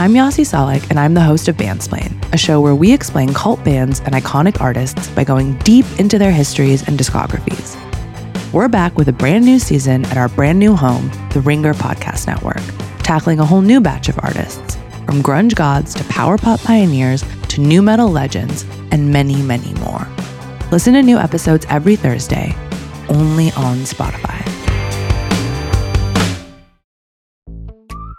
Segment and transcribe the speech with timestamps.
[0.00, 3.62] I'm Yasi Salek, and I'm the host of Bandsplain, a show where we explain cult
[3.62, 7.76] bands and iconic artists by going deep into their histories and discographies.
[8.50, 12.26] We're back with a brand new season at our brand new home, the Ringer Podcast
[12.26, 12.62] Network,
[13.02, 17.60] tackling a whole new batch of artists, from grunge gods to power pop pioneers to
[17.60, 20.08] new metal legends, and many, many more.
[20.72, 22.54] Listen to new episodes every Thursday,
[23.10, 24.59] only on Spotify.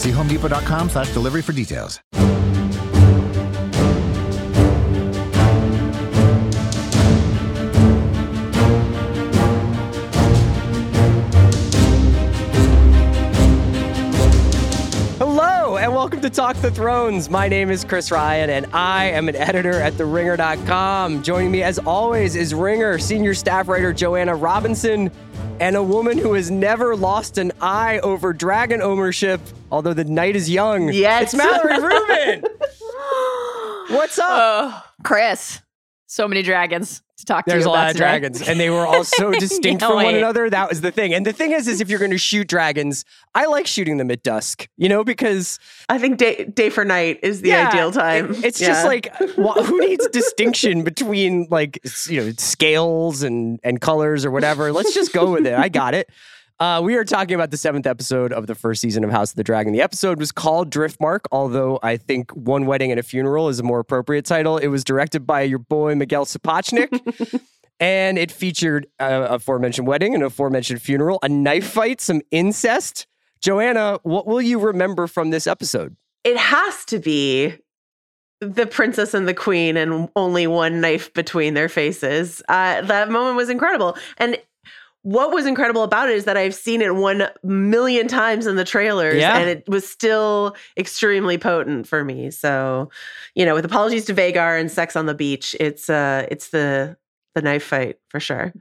[0.00, 2.00] See homedepot.com slash delivery for details.
[15.18, 17.28] Hello, and welcome to Talk the Thrones.
[17.28, 21.22] My name is Chris Ryan, and I am an editor at TheRinger.com.
[21.22, 25.10] Joining me, as always, is Ringer senior staff writer Joanna Robinson
[25.60, 30.34] and a woman who has never lost an eye over dragon ownership, although the night
[30.34, 30.92] is young.
[30.92, 31.22] Yes.
[31.22, 32.44] It's Mallory Rubin.
[33.96, 34.26] What's up?
[34.30, 35.60] Oh, Chris.
[36.12, 37.98] So many dragons to talk to There's a lot of today.
[38.18, 40.50] dragons, and they were all so distinct Can't from one another.
[40.50, 41.14] That was the thing.
[41.14, 44.10] And the thing is, is if you're going to shoot dragons, I like shooting them
[44.10, 47.92] at dusk, you know, because I think day day for night is the Yeah, ideal
[47.92, 48.32] time.
[48.32, 48.66] it- it's Yeah.
[48.68, 54.72] just like who needs distinction between like you know scales and and colors or whatever.
[54.72, 55.54] Let's just go with it.
[55.54, 56.10] I got it.
[56.60, 59.36] Uh, we are talking about the seventh episode of the first season of House of
[59.36, 59.72] the Dragon.
[59.72, 63.62] The episode was called Driftmark, although I think One Wedding and a Funeral is a
[63.62, 64.58] more appropriate title.
[64.58, 67.40] It was directed by your boy Miguel Sapochnik.
[67.82, 73.06] And it featured uh, a aforementioned wedding and aforementioned funeral, a knife fight, some incest.
[73.40, 75.96] Joanna, what will you remember from this episode?
[76.24, 77.54] it has to be
[78.40, 82.42] the princess and the queen and only one knife between their faces.
[82.48, 83.96] Uh, that moment was incredible.
[84.16, 84.38] And
[85.02, 88.64] what was incredible about it is that I've seen it one million times in the
[88.64, 89.38] trailers Yeah.
[89.38, 92.30] and it was still extremely potent for me.
[92.30, 92.90] So,
[93.34, 96.96] you know, with apologies to Vhagar and sex on the beach, it's uh it's the
[97.34, 98.52] the knife fight for sure.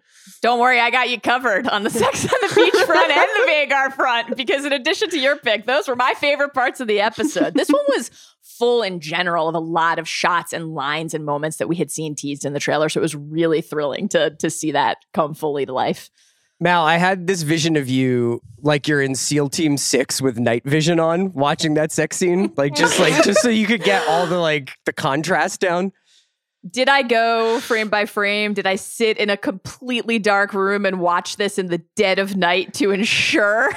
[0.43, 3.51] Don't worry, I got you covered on the Sex on the Beach front and the
[3.51, 7.01] Vhagar front because, in addition to your pick, those were my favorite parts of the
[7.01, 7.55] episode.
[7.55, 8.11] This one was
[8.43, 11.89] full in general of a lot of shots and lines and moments that we had
[11.89, 12.89] seen teased in the trailer.
[12.89, 16.11] So it was really thrilling to to see that come fully to life.
[16.61, 20.63] Mal, I had this vision of you like you're in SEAL Team Six with night
[20.65, 24.27] vision on, watching that sex scene, like just like just so you could get all
[24.27, 25.93] the like the contrast down.
[26.69, 28.53] Did I go frame by frame?
[28.53, 32.35] Did I sit in a completely dark room and watch this in the dead of
[32.35, 33.71] night to ensure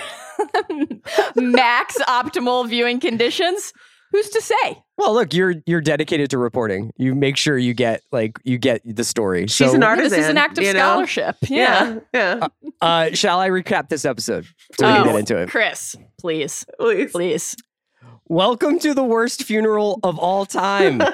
[1.37, 3.73] max optimal viewing conditions?
[4.13, 4.83] Who's to say?
[4.99, 6.93] Well, look, you're you're dedicated to reporting.
[6.97, 9.47] You make sure you get like you get the story.
[9.47, 10.19] She's so, an This artisan.
[10.21, 10.79] is an act of you know?
[10.81, 11.37] scholarship.
[11.49, 11.99] Yeah.
[12.13, 12.41] Yeah.
[12.43, 12.49] Yeah.
[12.81, 14.45] uh, shall I recap this episode
[14.79, 15.49] so we can Oh, get into it?
[15.49, 17.11] Chris, please, Please.
[17.11, 17.57] please.
[18.29, 21.01] Welcome to the worst funeral of all time.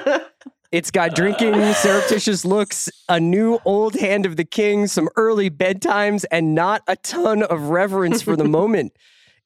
[0.71, 6.25] It's got drinking, surreptitious looks, a new old hand of the king, some early bedtimes,
[6.29, 8.93] and not a ton of reverence for the moment.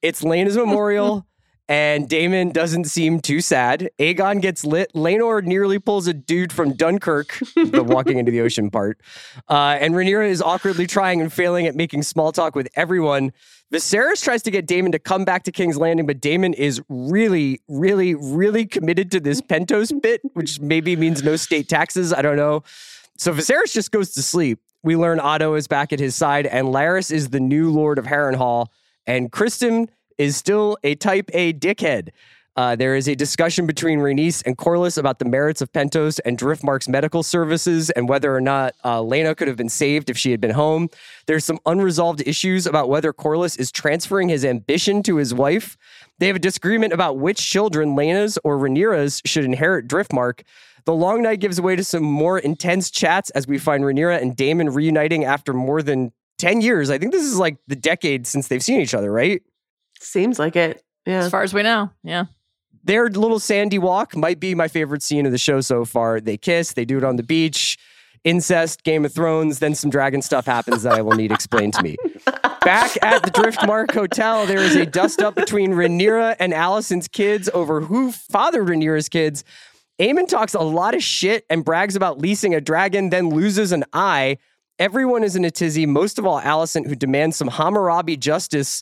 [0.01, 1.25] It's Laena's memorial,
[1.69, 3.89] and Daemon doesn't seem too sad.
[3.97, 4.91] Aegon gets lit.
[4.93, 8.99] Laenor nearly pulls a dude from Dunkirk, the walking into the ocean part.
[9.49, 13.31] Uh, and Rhaenyra is awkwardly trying and failing at making small talk with everyone.
[13.73, 17.61] Viserys tries to get Daemon to come back to King's Landing, but Daemon is really,
[17.67, 22.11] really, really committed to this Pentos bit, which maybe means no state taxes.
[22.13, 22.63] I don't know.
[23.17, 24.59] So Viserys just goes to sleep.
[24.83, 28.05] We learn Otto is back at his side, and Larys is the new Lord of
[28.05, 28.67] Harrenhal,
[29.07, 29.87] and Criston
[30.17, 32.09] is still a type A dickhead.
[32.55, 36.37] Uh, there is a discussion between Rhaenys and Corlys about the merits of Pentos and
[36.37, 40.29] Driftmark's medical services and whether or not uh, Laena could have been saved if she
[40.29, 40.89] had been home.
[41.25, 45.77] There's some unresolved issues about whether Corlys is transferring his ambition to his wife.
[46.19, 50.41] They have a disagreement about which children, Laena's or Rhaenyra's, should inherit Driftmark.
[50.85, 54.35] The long night gives way to some more intense chats as we find Rhaenyra and
[54.35, 56.91] Daemon reuniting after more than 10 years.
[56.91, 59.41] I think this is like the decade since they've seen each other, right?
[60.03, 60.83] Seems like it.
[61.05, 61.19] Yeah.
[61.19, 61.89] As far as we know.
[62.03, 62.25] Yeah.
[62.83, 66.19] Their little sandy walk might be my favorite scene of the show so far.
[66.19, 67.77] They kiss, they do it on the beach,
[68.23, 71.83] incest, Game of Thrones, then some dragon stuff happens that I will need explained to
[71.83, 71.95] me.
[72.65, 77.49] Back at the Driftmark Hotel, there is a dust up between Rhaenyra and Alicent's kids
[77.53, 79.43] over who fathered Rhaenyra's kids.
[79.99, 83.83] Aemond talks a lot of shit and brags about leasing a dragon, then loses an
[83.93, 84.37] eye.
[84.79, 88.81] Everyone is in a tizzy, most of all Alicent, who demands some Hammurabi justice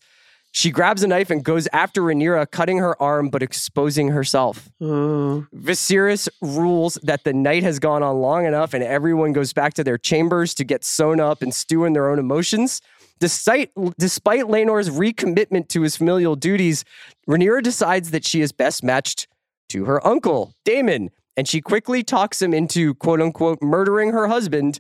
[0.52, 4.70] she grabs a knife and goes after Rhaenyra, cutting her arm but exposing herself.
[4.82, 5.48] Ooh.
[5.56, 9.84] Viserys rules that the night has gone on long enough and everyone goes back to
[9.84, 12.82] their chambers to get sewn up and stew in their own emotions.
[13.20, 16.84] Despite, despite Laenor's recommitment to his familial duties,
[17.30, 19.28] Rhaenyra decides that she is best matched
[19.70, 24.80] to her uncle, Daemon, and she quickly talks him into quote unquote murdering her husband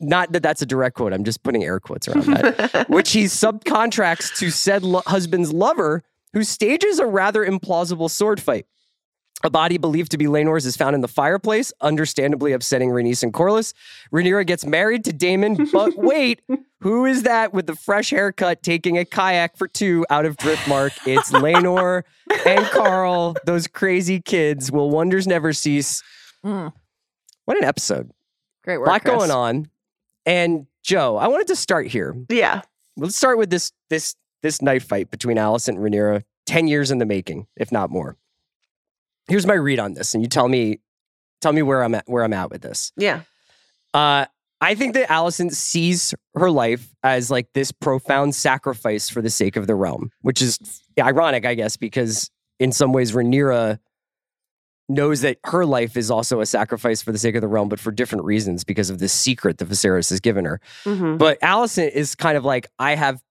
[0.00, 1.12] not that that's a direct quote.
[1.12, 6.04] I'm just putting air quotes around that, which he subcontracts to said lo- husband's lover,
[6.32, 8.66] who stages a rather implausible sword fight.
[9.44, 13.32] A body believed to be Laenor's is found in the fireplace, understandably upsetting Rhaenys and
[13.32, 13.72] Corlys.
[14.12, 16.42] Rhaenyra gets married to Daemon, but wait,
[16.80, 20.90] who is that with the fresh haircut taking a kayak for two out of Driftmark?
[21.06, 22.02] It's Laenor
[22.46, 24.72] and Qarl, those crazy kids.
[24.72, 26.02] Will wonders never cease?
[26.44, 26.72] Mm.
[27.44, 28.10] What an episode.
[28.64, 28.88] Great work.
[28.88, 29.14] Lot Chris.
[29.14, 29.70] going on.
[30.28, 32.14] And Joe, I wanted to start here.
[32.28, 32.60] Yeah.
[32.98, 36.98] Let's start with this this this knife fight between Alicent and Rhaenyra, 10 years in
[36.98, 38.18] the making, if not more.
[39.28, 40.80] Here's my read on this, and you tell me
[41.40, 42.92] tell me where I'm at where I'm at with this.
[42.98, 43.22] Yeah.
[43.94, 44.26] Uh
[44.60, 49.56] I think that Alicent sees her life as like this profound sacrifice for the sake
[49.56, 53.78] of the realm, which is ironic, I guess, because in some ways Rhaenyra
[54.88, 57.78] knows that her life is also a sacrifice for the sake of the realm, but
[57.78, 60.60] for different reasons because of this secret that Viserys has given her.
[60.84, 61.18] Mhm.
[61.18, 63.22] But Alicent is kind of like, I have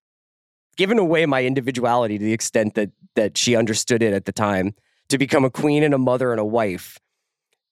[0.77, 4.75] given away my individuality to the extent that that she understood it at the time
[5.09, 6.99] to become a queen and a mother and a wife.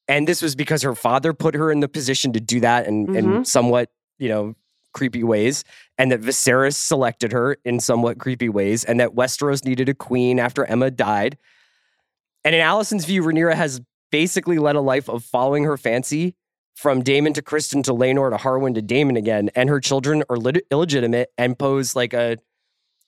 [0.07, 3.15] And this was because her father put her in the position to do that in,
[3.15, 3.45] in Mhm.
[3.45, 4.55] somewhat, you know,
[4.93, 5.63] creepy ways,
[5.99, 10.39] and that Viserys selected her in somewhat creepy ways, and that Westeros needed a queen
[10.39, 11.37] after Aemma died.
[12.45, 13.81] And in Alicent's view, Rhaenyra has
[14.11, 16.35] basically led a life of following her fancy
[16.75, 20.37] from Daemon to Criston to Laenor to Harwin to Daemon again, and her children are
[20.37, 22.37] lit- illegitimate and pose like a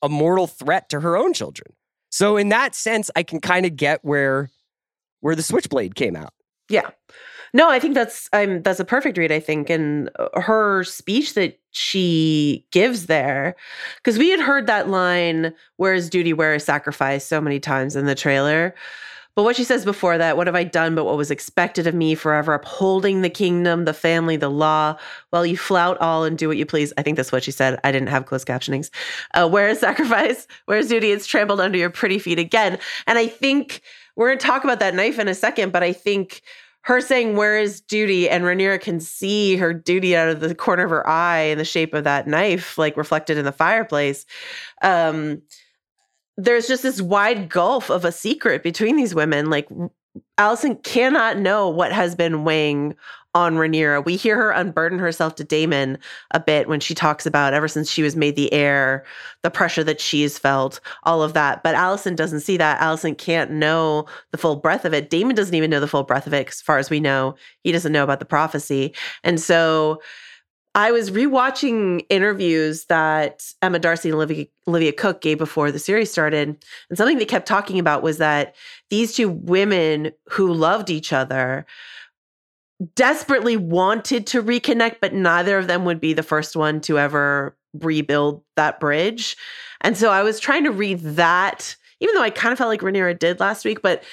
[0.01, 1.73] a mortal threat to her own children.
[2.09, 4.49] So in that sense, I can kind of get where
[5.21, 6.33] where the switchblade came out.
[6.69, 6.89] Yeah.
[7.53, 9.69] No, I think that's that's a perfect read, I think.
[9.69, 13.55] And uh, her speech that she gives there,
[13.97, 17.95] because we had heard that line, where is duty, where is sacrifice, so many times
[17.95, 18.75] in the trailer.
[19.37, 21.93] But what she says before that, what have I done but what was expected of
[21.93, 24.97] me forever, upholding the kingdom, the family, the law,
[25.29, 26.91] while you flout all and do what you please.
[26.97, 27.79] I think that's what she said.
[27.83, 28.89] I didn't have closed captionings.
[29.35, 30.47] Uh, where is sacrifice?
[30.65, 31.11] Where is duty?
[31.11, 32.79] It's trampled under your pretty feet again.
[33.05, 33.83] And I think
[34.15, 36.41] we're going to talk about that knife in a second, but I think
[36.81, 38.27] her saying, Where is duty?
[38.27, 41.63] And Rhaenyra can see her duty out of the corner of her eye in the
[41.63, 44.25] shape of that knife, like reflected in the fireplace.
[44.81, 45.43] Um,
[46.37, 49.49] there's just this wide gulf of a secret between these women.
[49.49, 49.67] Like,
[50.37, 52.95] Alicent cannot know what has been weighing
[53.33, 54.03] on Rhaenyra.
[54.03, 55.99] We hear her unburden herself to Daemon
[56.31, 59.05] a bit when she talks about ever since she was made the heir,
[59.43, 61.61] the pressure that she's felt, all of that.
[61.61, 62.79] But Alicent doesn't see that.
[62.79, 65.09] Alicent can't know the full breadth of it.
[65.09, 67.35] Daemon doesn't even know the full breadth of it, as far as we know.
[67.63, 68.95] He doesn't know about the prophecy.
[69.23, 70.01] And so
[70.77, 76.11] I was rewatching interviews that Emma D'Arcy and Olivia, Olivia Cooke gave before the series
[76.11, 76.55] started.
[76.89, 78.55] And something they kept talking about was that
[78.91, 81.65] these two women who loved each other
[82.93, 87.57] desperately wanted to reconnect, but neither of them would be the first one to ever
[87.73, 89.35] rebuild that bridge.
[89.81, 92.81] And so I was trying to read that, even though I kind of felt like
[92.81, 94.03] Rhaenyra did last week, but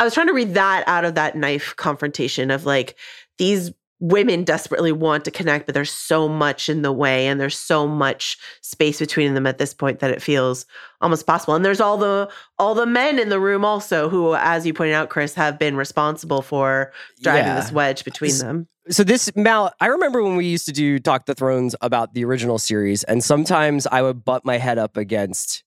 [0.00, 2.94] I was trying to read that out of that knife confrontation of like
[3.38, 7.56] these women desperately want to connect, but there's so much in the way and there's
[7.58, 10.66] so much space between them at this point that it feels
[11.00, 11.54] almost possible.
[11.54, 14.94] And there's all the all the men in the room also who, as you pointed
[14.94, 17.60] out, Chris, have been responsible for driving Yeah.
[17.60, 18.68] this wedge between them.
[18.88, 22.24] So this Mal, I remember when we used to do Talk the Thrones about the
[22.24, 25.62] original series, and sometimes I would butt my head up against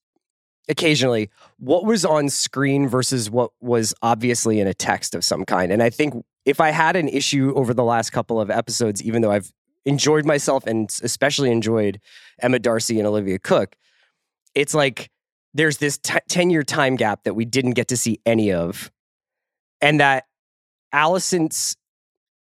[0.68, 5.70] occasionally what was on screen versus what was obviously in a text of some kind.
[5.72, 9.22] And I think if I had an issue over the last couple of episodes, even
[9.22, 9.52] though I've
[9.84, 12.00] enjoyed myself and especially enjoyed
[12.40, 13.76] Emma D'Arcy and Olivia Cooke,
[14.54, 15.10] it's like
[15.54, 18.90] there's this 10 year time gap that we didn't get to see any of.
[19.80, 20.24] And that
[20.94, 21.76] Alicent's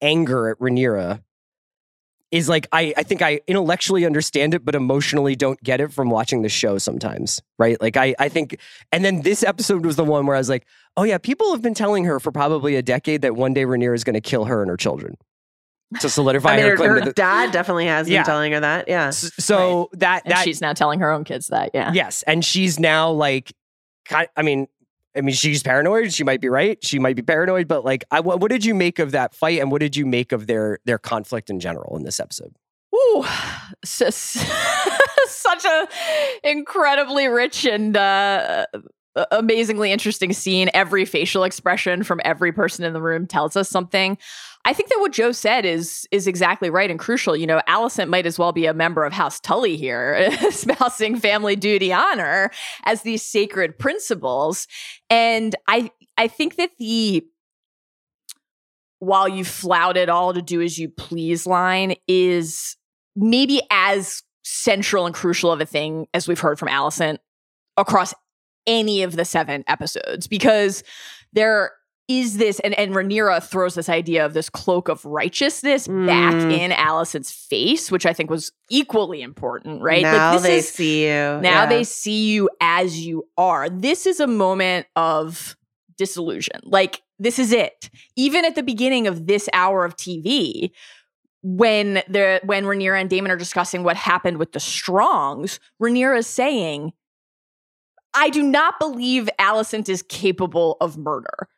[0.01, 1.23] anger at Rhaenyra
[2.33, 6.11] is like I, I think I intellectually understand it, but emotionally don't get it from
[6.11, 7.41] watching the show sometimes.
[7.59, 7.81] Right.
[7.81, 8.59] Like I, I think
[8.91, 11.63] and then this episode was the one where I was like, oh yeah, people have
[11.63, 14.63] been telling her for probably a decade that one day Rhaenyra is gonna kill her
[14.63, 15.17] and her children.
[16.01, 18.23] To solidify I mean, her, her, claim her to the- dad definitely has been Yeah.
[18.25, 18.89] telling her that.
[18.89, 19.09] Yeah.
[19.09, 21.71] S- so that And that she's now telling her own kids that.
[21.75, 21.93] Yeah.
[21.93, 23.53] Yes, and she's now like,
[24.11, 24.67] I mean,
[25.17, 26.13] I mean, she's paranoid.
[26.13, 26.79] She might be right.
[26.83, 29.71] She might be paranoid, but like, I, what, did you make of that fight, and
[29.71, 32.55] what did you make of their their conflict in general in this episode?
[32.95, 33.25] Ooh,
[33.85, 35.89] such a
[36.45, 38.67] incredibly rich and uh,
[39.31, 40.71] amazingly interesting scene.
[40.75, 44.17] Every facial expression from every person in the room tells us something.
[44.65, 47.37] I think that what Joe said is is exactly right and crucial.
[47.37, 50.15] You know, Alicent might as well be a member of House Tully here,
[50.47, 52.51] espousing family duty honor
[52.85, 54.69] as these sacred principles.
[55.11, 57.25] And I I think that the
[59.01, 62.77] while you flout it all to do as you please line is
[63.17, 67.19] maybe as central and crucial of a thing as we've heard from Alicent
[67.77, 68.15] across
[68.67, 70.83] any of the seven episodes because
[71.33, 71.73] there
[72.09, 76.53] is this and, and Rhaenyra throws this idea of this cloak of righteousness back Mm.
[76.53, 80.03] in Alicent's face, which I think was equally important, right?
[80.03, 81.11] Now this they is- see you.
[81.11, 81.67] now Yeah.
[81.67, 83.71] they see you as you are.
[83.71, 85.57] This is a moment of
[85.97, 86.61] disillusion.
[86.65, 87.89] Like, this is it.
[88.17, 90.73] Even at the beginning of this hour of TV,
[91.43, 96.27] when the when Rhaenyra and Daemon are discussing what happened with the Strongs, Rhaenyra is
[96.27, 96.93] saying,
[98.15, 101.49] I do not believe Alicent is capable of murder.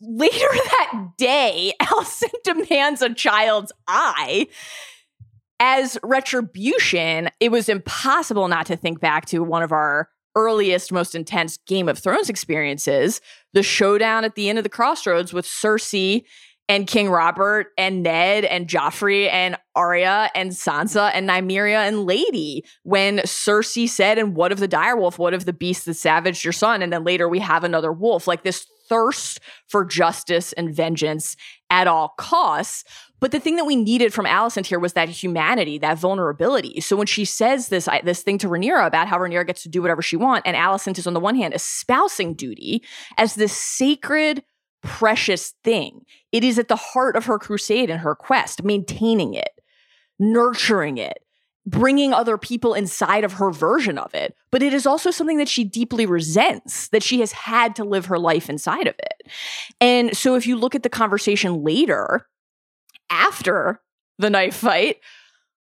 [0.00, 4.48] Later that day, Alicent demands a child's eye
[5.62, 11.14] as retribution, it was impossible not to think back to one of our earliest, most
[11.14, 13.20] intense Game of Thrones experiences
[13.52, 16.24] the showdown at the end of the crossroads with Cersei
[16.72, 22.64] and King Robert and Ned and Joffrey and Arya and Sansa and Nymeria and Lady
[22.82, 25.18] when Cersei said, And what of the direwolf?
[25.18, 26.80] What of the beast that savaged your son?
[26.80, 28.26] And then later we have another wolf.
[28.26, 29.38] Like this thirst
[29.68, 31.36] for justice and vengeance
[31.68, 32.84] at all costs.
[33.20, 36.80] But the thing that we needed from Alicent here was that humanity, that vulnerability.
[36.80, 39.82] So when she says this this thing to Rhaenyra about how Rhaenyra gets to do
[39.82, 42.82] whatever she wants, and Alicent is on the one hand espousing duty
[43.18, 44.42] as this sacred,
[44.82, 49.60] precious thing, it is at the heart of her crusade and her quest, maintaining it,
[50.18, 51.18] nurturing it,
[51.64, 54.34] bringing other people inside of her version of it.
[54.50, 58.06] But it is also something that she deeply resents, that she has had to live
[58.06, 59.30] her life inside of it.
[59.80, 62.26] And so if you look at the conversation later,
[63.10, 63.80] after
[64.18, 64.98] the knife fight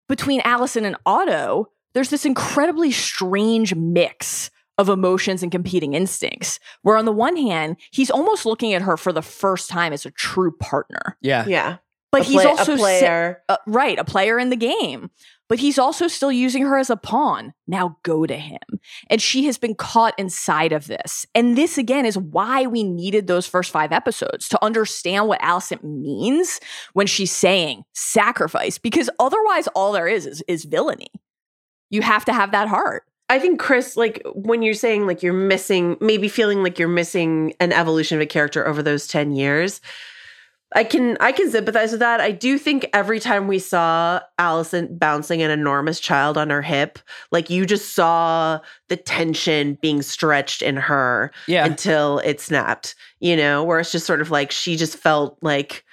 [0.09, 6.59] between Alicent and Otto, there's this incredibly strange mix of emotions and competing instincts.
[6.83, 10.07] Where on the one hand, he's almost looking at her for the first time as
[10.07, 11.17] a true partner.
[11.21, 11.77] Yeah, Yeah.
[12.11, 13.43] But A he's play- also a sa- player.
[13.49, 15.11] uh, right, a player in the game.
[15.49, 17.55] But he's also still using her as a pawn.
[17.67, 18.61] Now go to him.
[19.09, 21.25] And she has been caught inside of this.
[21.35, 25.83] And this, again, is why we needed those first five episodes to understand what Alicent
[25.85, 26.61] means
[26.93, 31.09] when she's saying sacrifice, because otherwise, all there is is, is villainy.
[31.91, 33.05] You have to have that heart.
[33.33, 37.55] I think Chris, like when you're saying like you're missing, maybe feeling like you're missing
[37.61, 39.81] an evolution of a character over those 10 years.
[40.75, 42.21] I can I can sympathize with that.
[42.21, 46.99] I do think every time we saw Alicent bouncing an enormous child on her hip,
[47.31, 51.65] like you just saw the tension being stretched in her yeah.
[51.65, 55.87] until it snapped, you know, where it's just sort of like she just felt like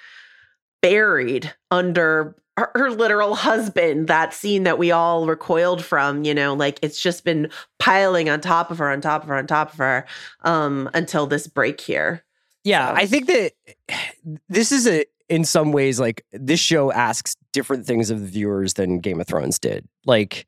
[0.82, 4.06] buried under her, her literal husband.
[4.08, 8.40] That scene that we all recoiled from, you know, like it's just been piling on
[8.40, 10.06] top of her, on top of her, on top of her,
[10.42, 12.22] um, until this break here.
[12.64, 13.52] Yeah, So- I think that
[14.48, 18.74] this is a in some ways like this show asks different things of the viewers
[18.74, 19.86] than Game of Thrones did.
[20.04, 20.46] Like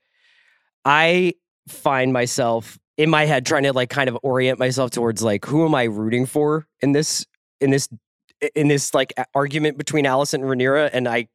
[0.84, 1.34] I
[1.68, 5.64] find myself in my head trying to like kind of orient myself towards like who
[5.64, 7.24] am I rooting for in this
[7.60, 7.88] in this
[8.56, 11.28] in this like argument between Alicent and Rhaenyra and I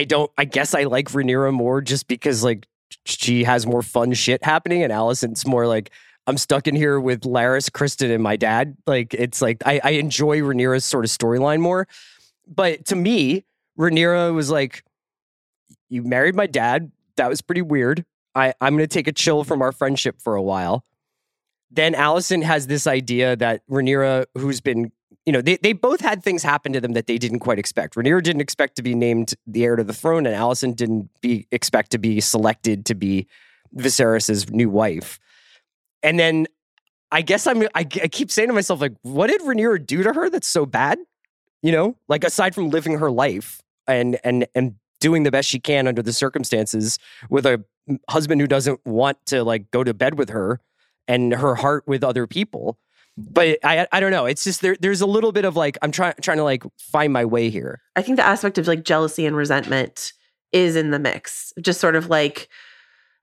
[0.00, 2.66] I don't I guess I like Rhaenyra more just because like
[3.04, 5.90] she has more fun shit happening and Alicent's more like
[6.26, 8.78] I'm stuck in here with Larys, Criston, and my dad.
[8.86, 11.86] Like it's like I, I enjoy Rhaenyra's sort of storyline more.
[12.46, 13.44] But to me,
[13.78, 14.84] Rhaenyra was like,
[15.90, 16.92] "You married my dad.
[17.16, 18.06] That was pretty weird.
[18.34, 20.82] I I'm gonna take a chill from our friendship for a while."
[21.70, 24.90] then Alicent has this idea that Rhaenyra, who's been,
[25.26, 27.94] you know, they, they both had things happen to them that they didn't quite expect.
[27.94, 31.46] Rhaenyra didn't expect to be named the heir to the throne, and Alicent didn't be
[31.52, 33.26] expect to be selected to be
[33.76, 35.20] Viserys's new wife.
[36.02, 36.46] And then
[37.12, 40.12] I guess I'm I, I keep saying to myself, like, what did Rhaenyra do to
[40.12, 40.98] her that's so bad?
[41.62, 45.58] You know, like aside from living her life and and and doing the best she
[45.58, 46.98] can under the circumstances
[47.28, 47.64] with a
[48.08, 50.60] husband who doesn't want to like go to bed with her
[51.08, 52.78] and her heart with other people.
[53.16, 54.26] But I I don't know.
[54.26, 57.12] It's just there there's a little bit of like I'm trying trying to like find
[57.12, 57.80] my way here.
[57.96, 60.12] I think the aspect of like jealousy and resentment
[60.52, 61.52] is in the mix.
[61.60, 62.48] Just sort of like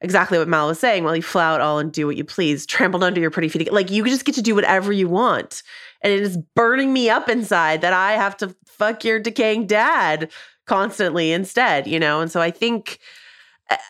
[0.02, 1.04] exactly what Mal was saying.
[1.04, 3.72] Well, you flout all and do what you please, trampled under your pretty feet.
[3.72, 5.64] Like you just get to do whatever you want.
[6.02, 10.30] And it is burning me up inside that I have to fuck your decaying dad
[10.68, 12.22] constantly instead, you know?
[12.22, 13.00] And so I think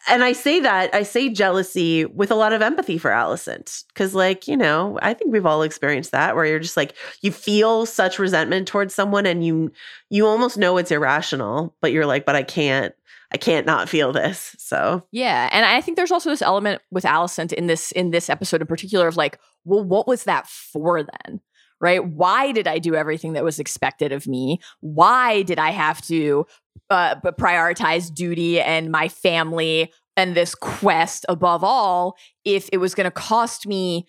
[0.08, 3.84] and I say that, I say jealousy with a lot of empathy for Alicent.
[3.96, 7.32] Cause, like, you know, I think we've all experienced that where you're just like, you
[7.32, 9.72] feel such resentment towards someone and you,
[10.10, 12.94] you almost know it's irrational, but you're like, but I can't,
[13.32, 14.56] I can't not feel this.
[14.58, 15.50] So, yeah.
[15.52, 18.68] And I think there's also this element with Alicent in this, in this episode in
[18.68, 21.42] particular of like, well, what was that for then?
[21.80, 22.06] right?
[22.06, 24.60] Why did I do everything that was expected of me?
[24.80, 26.48] Why did I have to
[26.90, 32.16] uh, prioritize duty and my family and this quest above all
[32.46, 34.06] if it was going to cost me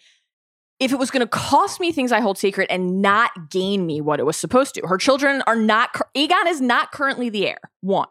[0.81, 4.01] if it was going to cost me things I hold sacred and not gain me
[4.01, 4.87] what it was supposed to.
[4.87, 7.59] Her children are not, Aegon is not currently the heir.
[7.81, 8.07] One.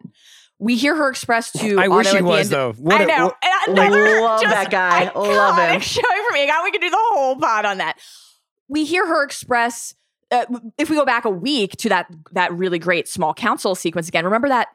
[0.60, 1.80] We hear her express to.
[1.80, 2.74] I wish Otto he was end, though.
[2.74, 3.26] What I a- know.
[3.28, 3.38] what-
[3.70, 5.10] And another Love just that guy.
[5.16, 5.80] Love him.
[5.82, 7.98] Showing from Aegon, we could do the whole pod on that.
[8.68, 9.96] We hear her express.
[10.32, 10.46] Uh,
[10.78, 14.26] if we go back a week to that that really great small council sequence again,
[14.26, 14.68] remember that?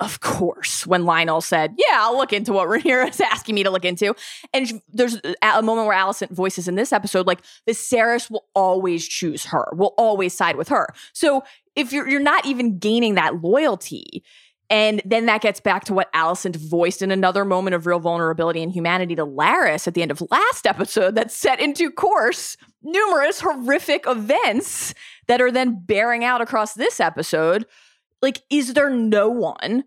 [0.00, 3.70] Of course, when Lionel said, "Yeah, I'll look into what Rhaenyra is asking me to
[3.70, 4.14] look into,"
[4.52, 9.44] and there's a moment where Alicent voices in this episode, like Viserys will always choose
[9.46, 10.88] her, will always side with her.
[11.12, 11.44] So
[11.76, 14.24] if you're you're not even gaining that loyalty,
[14.72, 18.62] and then that gets back to what Alicent voiced in another moment of real vulnerability
[18.62, 23.42] and humanity to Larys at the end of last episode that set into course numerous
[23.42, 24.94] horrific events
[25.26, 27.66] that are then bearing out across this episode.
[28.22, 29.84] Like, is there no one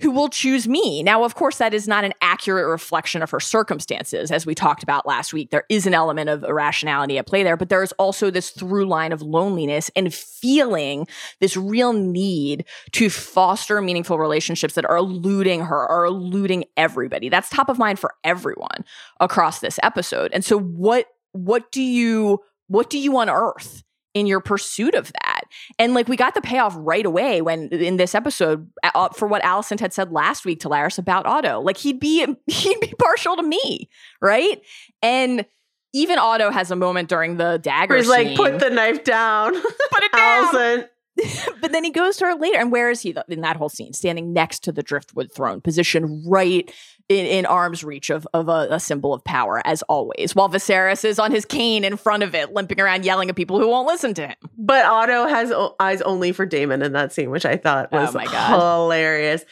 [0.00, 1.02] who will choose me?
[1.02, 4.82] Now, of course, that is not an accurate reflection of her circumstances, as we talked
[4.82, 5.50] about last week.
[5.50, 8.86] There is an element of irrationality at play there, but there is also this through
[8.86, 11.06] line of loneliness and feeling
[11.40, 17.28] this real need to foster meaningful relationships that are eluding her, are eluding everybody.
[17.28, 18.84] That's top of mind for everyone
[19.20, 20.32] across this episode.
[20.32, 25.42] And so, what what do you what do you unearth in your pursuit of that?
[25.78, 29.42] And like we got the payoff right away when in this episode uh, for what
[29.42, 31.60] Alicent had said last week to Larys about Otto.
[31.60, 33.88] Like he'd be he'd be partial to me,
[34.22, 34.60] right?
[35.02, 35.44] And
[35.92, 39.52] even Otto has a moment during the dagger Where he's like, put the knife down.
[39.52, 40.54] Put it down.
[40.54, 40.88] Alicent.
[41.60, 42.58] but then he goes to her later.
[42.58, 43.92] And where is he in that whole scene?
[43.92, 46.72] Standing next to the driftwood throne, positioned right
[47.08, 51.04] in, in arm's reach of, of a, a symbol of power, as always, while Viserys
[51.04, 53.86] is on his cane in front of it, limping around, yelling at people who won't
[53.86, 54.36] listen to him.
[54.56, 58.00] But Otto has o- eyes only for Daemon in that scene, which I thought Oh
[58.00, 58.58] was my God.
[58.58, 59.44] hilarious.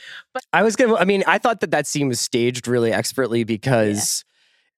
[0.52, 0.96] I was gonna.
[0.96, 4.24] I mean, I thought that that scene was staged really expertly because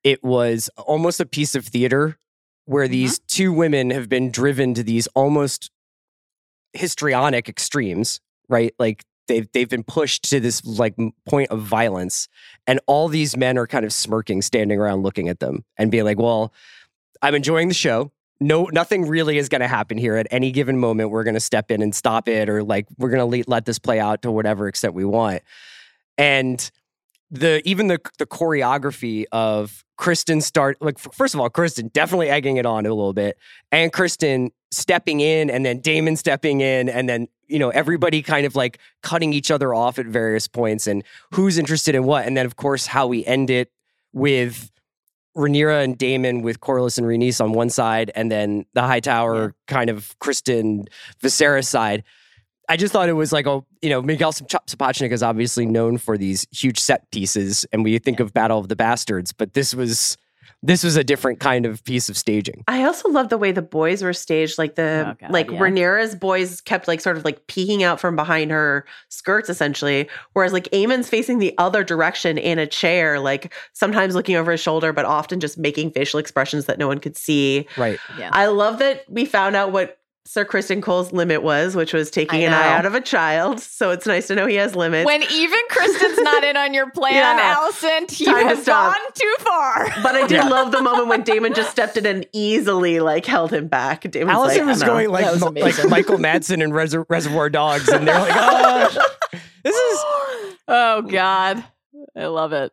[0.03, 2.19] it was almost a piece of theater
[2.67, 2.93] where mm-hmm.
[2.93, 5.71] these two women have been driven to these almost
[6.75, 8.75] histrionic extremes, right?
[8.79, 10.95] Like they've they've been pushed to this like
[11.27, 12.29] point of violence,
[12.67, 16.05] and all these men are kind of smirking, standing around looking at them, and being
[16.05, 16.53] like, "Well,
[17.23, 20.77] I'm enjoying the show." No, nothing really is going to happen here at any given
[20.77, 21.11] moment.
[21.11, 23.79] We're going to step in and stop it, or like we're going to let this
[23.79, 25.43] play out to whatever extent we want.
[26.19, 26.71] And
[27.35, 32.59] the even the the choreography of Criston start like first of all, Criston definitely egging
[32.59, 33.37] it on a little bit,
[33.73, 38.47] and Criston stepping in, and then Daemon stepping in, and then you know everybody kind
[38.47, 42.37] of like cutting each other off at various points, and who's interested in what, and
[42.37, 43.73] then of course how we end it
[44.13, 44.71] with
[45.37, 49.91] Rhaenyra and Daemon with Corlys and Rhaenys on one side, and then the Hightower kind
[49.91, 50.87] of Criston
[51.21, 52.05] Viserys side.
[52.69, 55.99] I just thought it was like a you know Miguel Sap- Sapochnik is obviously known
[55.99, 59.75] for these huge set pieces, and we think of Battle of the Bastards, but this
[59.75, 60.17] was
[60.63, 62.65] this was a different kind of piece of staging.
[62.69, 64.57] I also love the way the boys were staged.
[64.57, 65.59] Like the Oh, God, like yeah.
[65.59, 70.09] Rhaenyra's boys kept like sort of like peeking out from behind her skirts, essentially.
[70.33, 74.61] Whereas like Aemon's facing the other direction in a chair, like sometimes looking over his
[74.61, 77.67] shoulder, but often just making facial expressions that no one could see.
[77.77, 77.99] Right.
[78.19, 78.31] Yeah.
[78.33, 82.45] I love that we found out what Sir Criston Cole's limit was, which was taking
[82.45, 83.61] an eye out of a child.
[83.61, 85.05] So it's nice to know he has limits.
[85.05, 87.57] When even Criston's not in on your plan, Yeah.
[87.57, 88.95] Alicent, you Time to have stop.
[88.95, 89.85] gone too far.
[90.03, 93.53] but I did love the moment when Daemon just stepped in and easily like held
[93.53, 94.11] him back.
[94.11, 95.89] Daemon's Alicent like, was "No." going like That was mo- like.
[95.91, 99.03] Michael Madsen in Res- Reservoir Dogs, and they're like, oh,
[99.63, 99.99] this is
[100.69, 101.63] oh God.
[102.17, 102.73] I love it.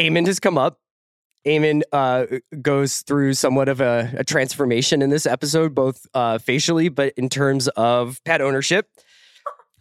[0.00, 0.78] Aemond has come up.
[1.46, 2.26] Aemond uh,
[2.60, 7.28] goes through somewhat of a, a transformation in this episode, both uh, facially, but in
[7.28, 8.88] terms of pet ownership.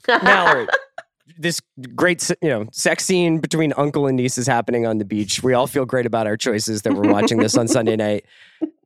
[0.08, 0.68] Mallory,
[1.38, 1.62] this
[1.96, 5.44] great, you know, sex scene between uncle and niece is happening on the beach.
[5.44, 8.26] We all feel great about our choices that we're watching this on Sunday night.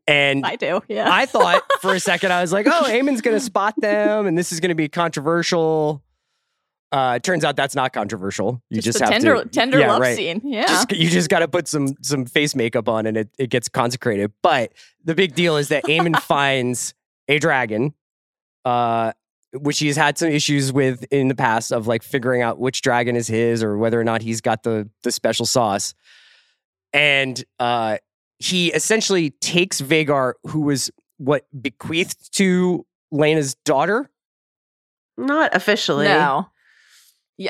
[0.07, 0.81] And I do.
[0.87, 1.07] Yeah.
[1.11, 4.37] I thought for a second, I was like, oh, Aemond's going to spot them and
[4.37, 6.03] this is going to be controversial.
[6.93, 8.61] Uh, turns out that's not controversial.
[8.69, 10.15] You just, just, a have tender, to, tender Yeah, love right.
[10.15, 10.41] scene.
[10.43, 10.67] Yeah.
[10.67, 13.67] Just, you just got to put some some face makeup on and it, it gets
[13.67, 14.31] consecrated.
[14.43, 16.93] But the big deal is that Aemond finds
[17.27, 17.95] a dragon,
[18.63, 19.13] uh,
[19.53, 23.15] which he's had some issues with in the past of like figuring out which dragon
[23.15, 25.95] is his or whether or not he's got the the special sauce.
[26.93, 27.97] And uh,
[28.37, 34.11] he essentially takes Vhagar, who was what bequeathed to Laena's daughter.
[35.17, 36.05] Not officially.
[36.05, 36.49] No.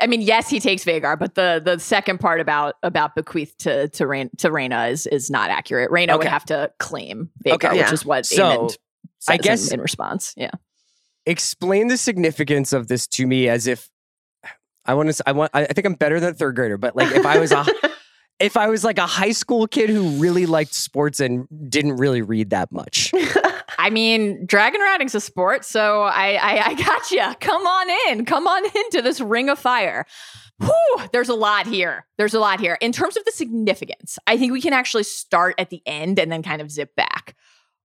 [0.00, 3.88] I mean, yes, he takes Vhagar, but the the second part about about bequeath to
[3.90, 5.90] to Rain, to Rhaena is is not accurate.
[5.90, 7.68] Rhaena would have to claim Vhagar, Okay.
[7.70, 7.92] which Yeah.
[7.92, 8.78] is what So, says
[9.28, 10.32] I guess- in, response.
[10.36, 10.50] Yeah.
[11.26, 13.90] explain the significance of this to me as if
[14.86, 15.22] I want to.
[15.26, 15.50] I want.
[15.54, 17.64] I I think I'm better than a third grader, but like if I was a,
[18.40, 22.20] if I was like a high school kid who really liked sports and didn't really
[22.22, 23.12] read that much.
[23.84, 27.22] I mean, dragon riding's a sport, so I I, I got you.
[27.38, 30.06] Come on in, come on into this ring of fire.
[30.58, 32.06] Whew, there's a lot here.
[32.16, 32.78] There's a lot here.
[32.80, 36.32] In terms of the significance, I think we can actually start at the end and
[36.32, 37.36] then kind of zip back.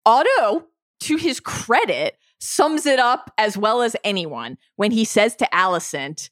[0.05, 0.67] Otto,
[1.01, 6.29] to his credit, sums it up as well as anyone when he says to Alicent,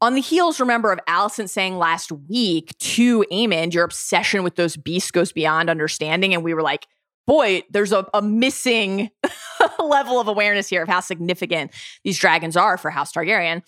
[0.00, 4.76] on the heels, remember, of Alicent saying last week to Aemond, your obsession with those
[4.76, 6.34] beasts goes beyond understanding.
[6.34, 6.88] And we were like,
[7.26, 9.10] boy, there's a, a missing
[9.78, 11.70] level of awareness here of how significant
[12.04, 13.62] these dragons are for House Targaryen.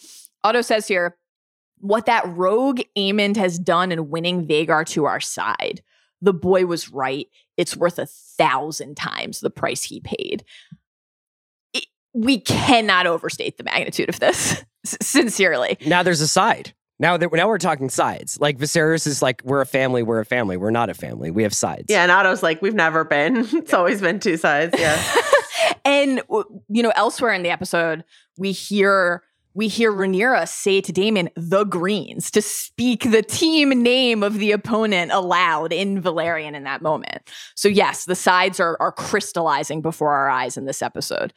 [0.44, 1.16] Otto says here,
[1.78, 5.82] what that rogue Aemond has done in winning Vhagar to our side.
[6.22, 7.26] The boy was right.
[7.56, 10.44] It's worth a thousand times the price he paid.
[11.74, 14.64] It- we cannot overstate the magnitude of this.
[14.86, 15.76] S- sincerely.
[15.84, 16.72] now there's a side.
[16.98, 18.40] Now that now we're talking sides.
[18.40, 20.02] Like Viserys is like we're a family.
[20.02, 20.56] We're a family.
[20.56, 21.30] We're not a family.
[21.30, 21.86] We have sides.
[21.88, 23.46] Yeah, and Otto's like, we've never been.
[23.56, 24.78] It's always been two sides.
[24.78, 25.02] Yeah.
[25.84, 26.22] and
[26.68, 28.04] you know, elsewhere in the episode,
[28.38, 29.22] we hear
[29.54, 34.52] we hear Rhaenyra say to Daemon, "the Greens," to speak the team name of the
[34.52, 37.22] opponent aloud in Valyrian in that moment.
[37.54, 41.32] So yes, the sides are are crystallizing before our eyes in this episode.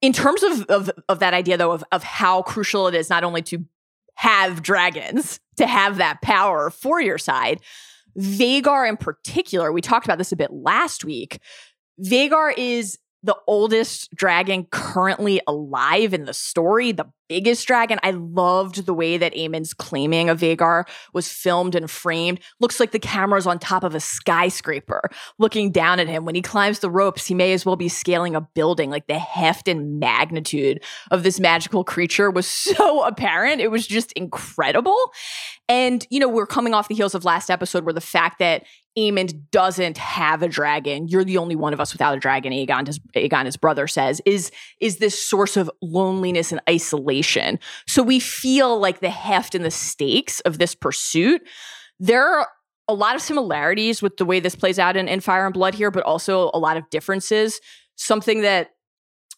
[0.00, 3.24] In terms of of, of that idea, though, of of how crucial it is not
[3.24, 3.64] only to
[4.16, 7.60] have dragons, to have that power for your side.
[8.18, 11.38] Vhagar, in particular, we talked about this a bit last week.
[12.02, 17.98] Vhagar is the oldest dragon currently alive in the story, the biggest dragon.
[18.02, 22.40] I loved the way that Aemond's claiming of Vhagar was filmed and framed.
[22.60, 25.02] Looks like the camera's on top of a skyscraper
[25.38, 26.24] looking down at him.
[26.24, 28.90] When he climbs the ropes, he may as well be scaling a building.
[28.90, 33.60] Like the heft and magnitude of this magical creature was so apparent.
[33.60, 34.98] It was just incredible.
[35.68, 38.64] And, you know, we're coming off the heels of last episode where the fact that
[38.98, 41.06] Aemond doesn't have a dragon.
[41.08, 42.52] You're the only one of us without a dragon.
[42.52, 47.58] Aegon, his, Aegon, his brother says, is is this source of loneliness and isolation.
[47.86, 51.42] So we feel like the heft and the stakes of this pursuit.
[52.00, 52.48] There are
[52.88, 55.74] a lot of similarities with the way this plays out in, in Fire and Blood
[55.74, 57.60] here, but also a lot of differences.
[57.96, 58.70] Something that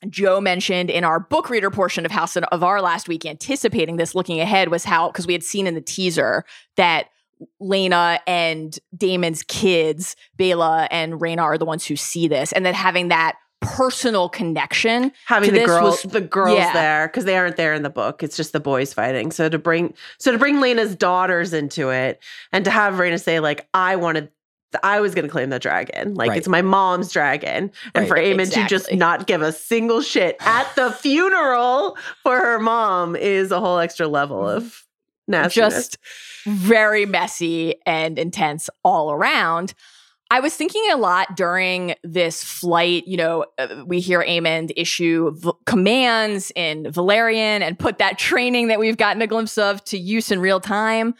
[0.09, 4.15] Joe mentioned in our book reader portion of House of R last week, anticipating this,
[4.15, 6.45] looking ahead, was how because we had seen in the teaser
[6.77, 7.09] that
[7.61, 12.75] Laena and Daemon's kids, Baela and Rhaena, are the ones who see this, and then
[12.75, 15.13] having that personal connection.
[15.27, 16.73] Having the girls, was, the girls yeah.
[16.73, 18.23] there because they aren't there in the book.
[18.23, 19.33] It's just the boys fighting.
[19.33, 22.23] So to bring, so to bring Laena's daughters into it,
[22.53, 24.31] and to have Rhaena say like, "I wanted."
[24.83, 26.13] I was going to claim the dragon.
[26.13, 26.37] Like, right.
[26.37, 27.73] it's my mom's dragon.
[27.95, 28.07] And right.
[28.07, 28.63] for Aemond exactly.
[28.65, 33.61] to just not give a single shit at the funeral for her mom is a
[33.61, 34.85] whole extra level of
[35.27, 35.75] nastiness.
[35.75, 35.99] Just
[36.49, 39.75] very messy and intense all around.
[40.31, 43.05] I was thinking a lot during this flight.
[43.07, 48.69] You know, uh, we hear Aemond issue v- commands in Valyrian and put that training
[48.69, 51.15] that we've gotten a glimpse of to use in real time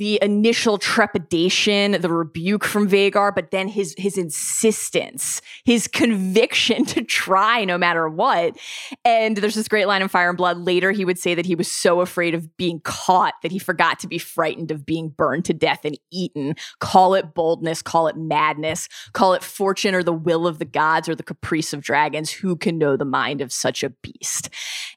[0.00, 7.04] the initial trepidation, the rebuke from Vhagar, but then his his insistence, his conviction to
[7.04, 8.56] try no matter what.
[9.04, 10.56] And there's this great line in Fire and Blood.
[10.56, 13.98] Later, he would say that he was so afraid of being caught that he forgot
[13.98, 16.54] to be frightened of being burned to death and eaten.
[16.78, 21.10] Call it boldness, call it madness, call it fortune or the will of the gods
[21.10, 22.30] or the caprice of dragons.
[22.30, 24.48] Who can know the mind of such a beast?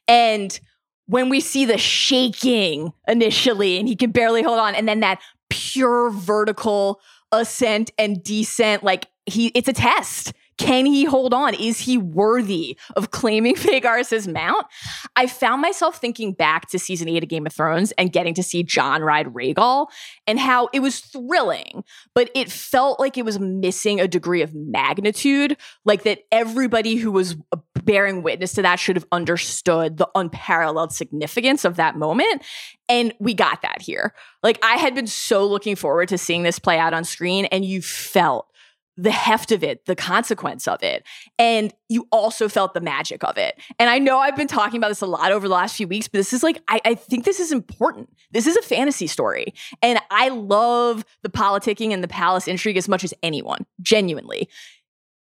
[0.07, 0.57] And
[1.07, 5.19] when we see the shaking initially and he can barely hold on and then that
[5.49, 6.99] pure vertical
[7.31, 11.53] ascent and descent like he it's a test can he hold on?
[11.55, 14.65] Is he worthy of claiming Vhagar mount?
[15.15, 18.43] I found myself thinking back to season eight of Game of Thrones and getting to
[18.43, 19.87] see Jon ride Rhaegal
[20.27, 24.53] and how it was thrilling, but it felt like it was missing a degree of
[24.53, 27.35] magnitude, like that everybody who was
[27.83, 32.43] bearing witness to that should have understood the unparalleled significance of that moment.
[32.89, 34.13] And we got that here.
[34.41, 37.65] Like I had been so looking forward to seeing this play out on screen, and
[37.65, 38.47] you felt
[38.95, 41.03] the heft of it, the consequence of it.
[41.39, 43.59] And you also felt the magic of it.
[43.79, 46.07] And I know I've been talking about this a lot over the last few weeks,
[46.07, 48.09] but this is like, I, I, think this is important.
[48.31, 49.53] This is a fantasy story.
[49.81, 54.47] And I love the politicking and the palace intrigue as much as anyone, genuinely.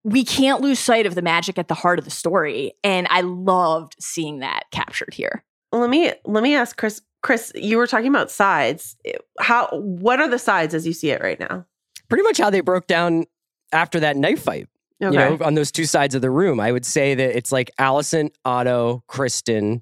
[0.06, 2.74] We can't lose sight of the magic at the heart of the story.
[2.84, 5.44] And I loved seeing that captured here.
[5.72, 7.02] let me let me ask Chris.
[7.24, 8.96] Chris, you were talking about sides.
[9.40, 11.66] How what are the sides as you see it right now?
[12.08, 13.26] Pretty much how they broke down
[13.72, 14.70] after that knife fight.
[15.04, 15.12] Okay.
[15.12, 17.72] You know, on those two sides of the room, I would say that it's like
[17.80, 19.82] alicent Otto, criston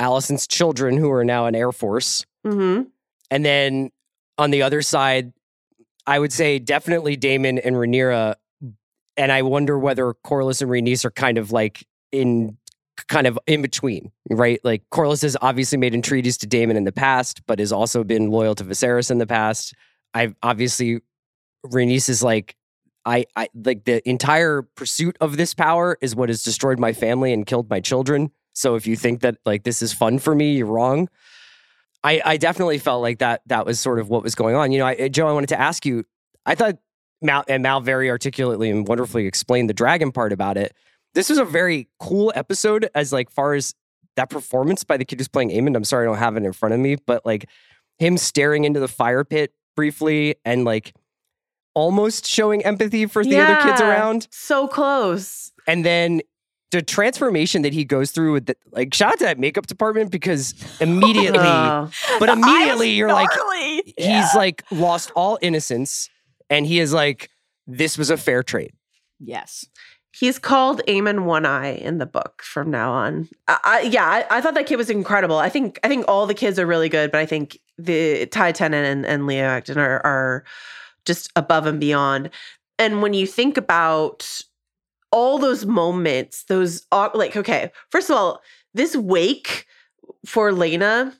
[0.00, 2.82] alicent's children who are now in Air Force, mm-hmm.
[3.30, 3.90] and then
[4.36, 5.32] on the other side,
[6.06, 8.34] I would say definitely daemon and Rhaenyra.
[9.16, 12.58] And I wonder whether Corlys and Rhaenys are kind of like in
[13.08, 14.60] kind of in between, right?
[14.64, 18.30] Like Corlys has obviously made entreaties to Daemon in the past, but has also been
[18.30, 19.74] loyal to Viserys in the past.
[20.14, 21.00] I've obviously
[21.64, 22.56] Rhaenys is like
[23.04, 27.32] I, I like the entire pursuit of this power is what has destroyed my family
[27.32, 28.32] and killed my children.
[28.52, 31.08] So if you think that like this is fun for me, you're wrong.
[32.02, 34.72] I, I definitely felt like that that was sort of what was going on.
[34.72, 36.04] You know, I, Joe, I wanted to ask you.
[36.44, 36.78] I thought
[37.26, 40.74] Mal and Mal very articulately and wonderfully explained the dragon part about it.
[41.14, 43.74] This was a very cool episode as like far as
[44.16, 45.76] that performance by the kid who's playing Aemond.
[45.76, 47.48] I'm sorry I don't have it in front of me, but like
[47.98, 50.94] him staring into the fire pit briefly and like
[51.74, 54.28] almost showing empathy for the yeah, other kids around.
[54.30, 55.52] So close.
[55.66, 56.22] And then
[56.70, 60.10] the transformation that he goes through with the like shout out to that makeup department
[60.10, 61.38] because immediately
[62.18, 63.28] but immediately you're like
[63.96, 64.20] yeah.
[64.22, 66.10] he's like lost all innocence
[66.50, 67.30] and he is like
[67.66, 68.72] this was a fair trade.
[69.18, 69.66] Yes.
[70.12, 73.28] He's called Aemond One Eye in the book from now on.
[73.48, 75.36] I, I, yeah, I, I, thought that kid was incredible.
[75.36, 78.52] I think I think all the kids are really good, but I think the Ty
[78.52, 80.44] Tennant and, and Leo Ashton are, are
[81.04, 82.30] just above and beyond.
[82.78, 84.40] And when you think about
[85.12, 88.40] all those moments, those uh, like, okay, first of all,
[88.72, 89.66] this wake
[90.24, 91.14] for Lena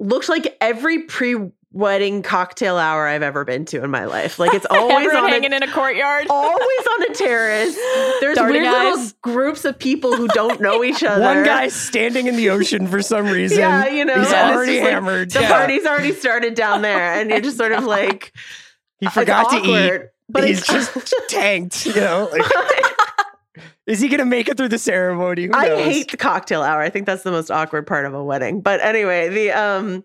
[0.00, 1.36] looked like every pre
[1.72, 4.38] wedding cocktail hour I've ever been to in my life.
[4.38, 6.26] Like it's always on hanging a, in a courtyard.
[6.30, 7.76] always on a terrace.
[8.20, 11.22] There's Darting weird little groups of people who don't know each other.
[11.22, 13.58] One guy's standing in the ocean for some reason.
[13.58, 15.30] Yeah, you know, he's and it's already just like, hammered.
[15.30, 15.48] The Yeah.
[15.48, 18.32] party's already started down there, and you're just sort of like
[18.98, 20.02] He it's forgot to eat.
[20.28, 20.92] But he's just
[21.28, 21.86] tanked.
[21.86, 22.42] You know, like,
[23.86, 25.46] is he gonna make it through the ceremony?
[25.46, 26.80] Who I hate the cocktail hour.
[26.80, 28.60] I think that's the most awkward part of a wedding.
[28.60, 30.04] But anyway, the um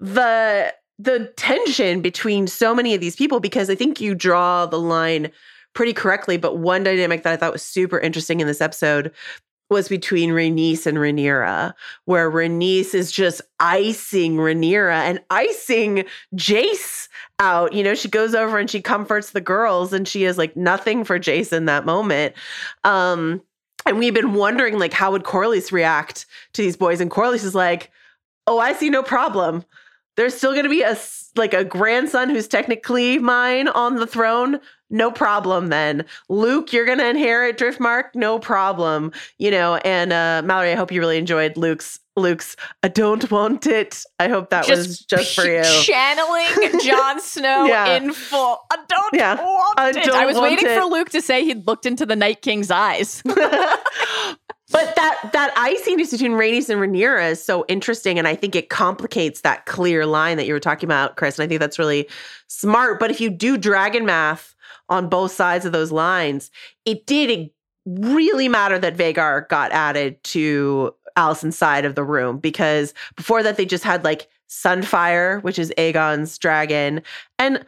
[0.00, 4.78] the the tension between so many of these people because I think you draw the
[4.78, 5.30] line
[5.74, 9.12] pretty correctly, but one dynamic that I thought was super interesting in this episode
[9.70, 11.72] was between Rhaenys and Rhaenyra,
[12.04, 16.04] where Rhaenys is just icing Rhaenyra and icing
[16.36, 17.72] Jace out.
[17.72, 21.02] You know, she goes over and she comforts the girls, and she is like nothing
[21.02, 22.34] for Jace in that moment.
[22.84, 23.42] Um,
[23.86, 27.00] and we've been wondering, like, how would Corlys react to these boys?
[27.00, 27.90] And Corlys is like,
[28.46, 29.64] "Oh, I see no problem.
[30.16, 30.96] There's still going to be a
[31.36, 34.60] like a grandson who's technically mine on the throne.
[34.90, 35.68] No problem.
[35.68, 38.14] Then Luke, you're going to inherit Driftmark.
[38.14, 39.12] No problem.
[39.38, 42.54] You know." And uh, Mallory, I hope you really enjoyed Luke's Luke's.
[42.84, 44.04] I don't want it.
[44.20, 45.64] I hope that was just for you.
[45.82, 47.96] Channeling Jon Snow Yeah.
[47.96, 48.60] in full.
[48.70, 49.34] I don't Yeah.
[49.34, 49.94] want I it.
[50.04, 50.78] don't I was waiting it.
[50.78, 53.20] for Luke to say he'd looked into the Night King's eyes.
[54.70, 58.70] But that that icing between Rhaenys and Rhaenyra is so interesting, and I think it
[58.70, 61.38] complicates that clear line that you were talking about, Chris.
[61.38, 62.08] And I think that's really
[62.48, 62.98] smart.
[62.98, 64.54] But if you do dragon math
[64.88, 66.50] on both sides of those lines,
[66.86, 67.50] it did
[67.86, 73.56] really matter that Vhagar got added to Alicent's side of the room because before that
[73.56, 77.02] they just had like Sunfyre, which is Aegon's dragon,
[77.38, 77.64] and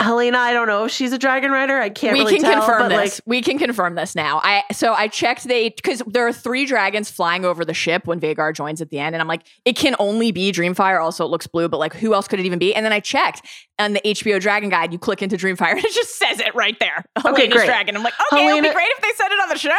[0.00, 0.34] Helaena.
[0.34, 1.78] I don't know if she's a dragon rider.
[1.78, 3.18] I can't we really can tell, confirm this.
[3.18, 4.40] like we can confirm this now.
[4.42, 8.20] I so I checked they because there are three dragons flying over the ship when
[8.20, 11.00] Vhagar joins at the end, and I'm like, it can only be Dreamfyre.
[11.00, 12.74] Also, it looks blue, but like, who else could it even be?
[12.74, 13.42] And then I checked
[13.78, 14.92] on the HBO Dragon Guide.
[14.92, 17.04] You click into Dreamfyre, and it just says it right there.
[17.18, 17.66] Helaena's great.
[17.66, 17.96] dragon.
[17.96, 19.70] I'm like, okay, it'd be great if they said it on the show.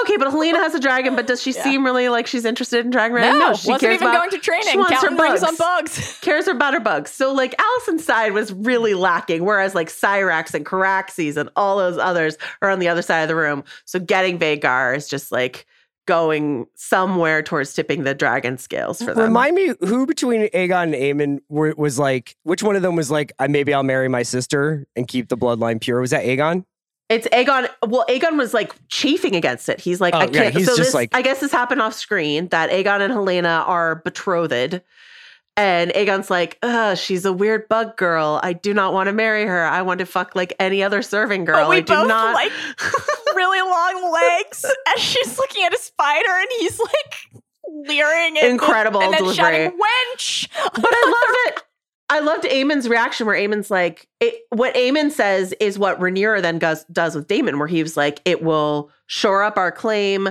[0.00, 2.90] Okay, but Helaena has a dragon, but does she seem really like she's interested in
[2.92, 3.38] dragon riding?
[3.38, 4.68] No, she wasn't cares even about- going to training.
[4.70, 5.96] She wants her rings on bugs.
[5.96, 6.18] bugs.
[6.26, 7.10] Cares about her bugs.
[7.10, 11.96] So like Alicent's side was really lacking, whereas like Syrax and Caraxes and all those
[11.96, 13.64] others are on the other side of the room.
[13.86, 15.66] So getting Vhagar is just like
[16.06, 19.24] going somewhere towards tipping the dragon scales for them.
[19.24, 23.10] Remind me who between Aegon and Aemond were, was like, which one of them was
[23.10, 26.00] like, I maybe I'll marry my sister and keep the bloodline pure?
[26.00, 26.64] Was that Aegon?
[27.08, 27.68] It's Aegon.
[27.86, 29.80] Well, Aegon was like chafing against it.
[29.80, 30.54] He's like, Oh, I yeah, can't.
[30.54, 33.66] he's so just this, like- I guess this happened off screen that Aegon and Helaena
[33.66, 34.82] are betrothed.
[35.58, 38.40] And Aegon's like, Ugh, she's a weird bug girl.
[38.42, 39.64] I do not want to marry her.
[39.64, 41.62] I want to fuck like any other serving girl.
[41.62, 42.34] But we I do both not.
[42.34, 42.52] like
[43.34, 49.00] really long legs And she's looking at a spider, and he's like leering and Incredible
[49.00, 49.36] and then delivery.
[49.36, 50.48] shouting wench.
[50.74, 51.62] but I loved it.
[52.08, 56.60] I loved Aemond's reaction where Aemond's like, it, what Aemond says is what Rhaenyra then
[56.60, 60.28] does, does with Daemon, where he was like, it will shore up our claim,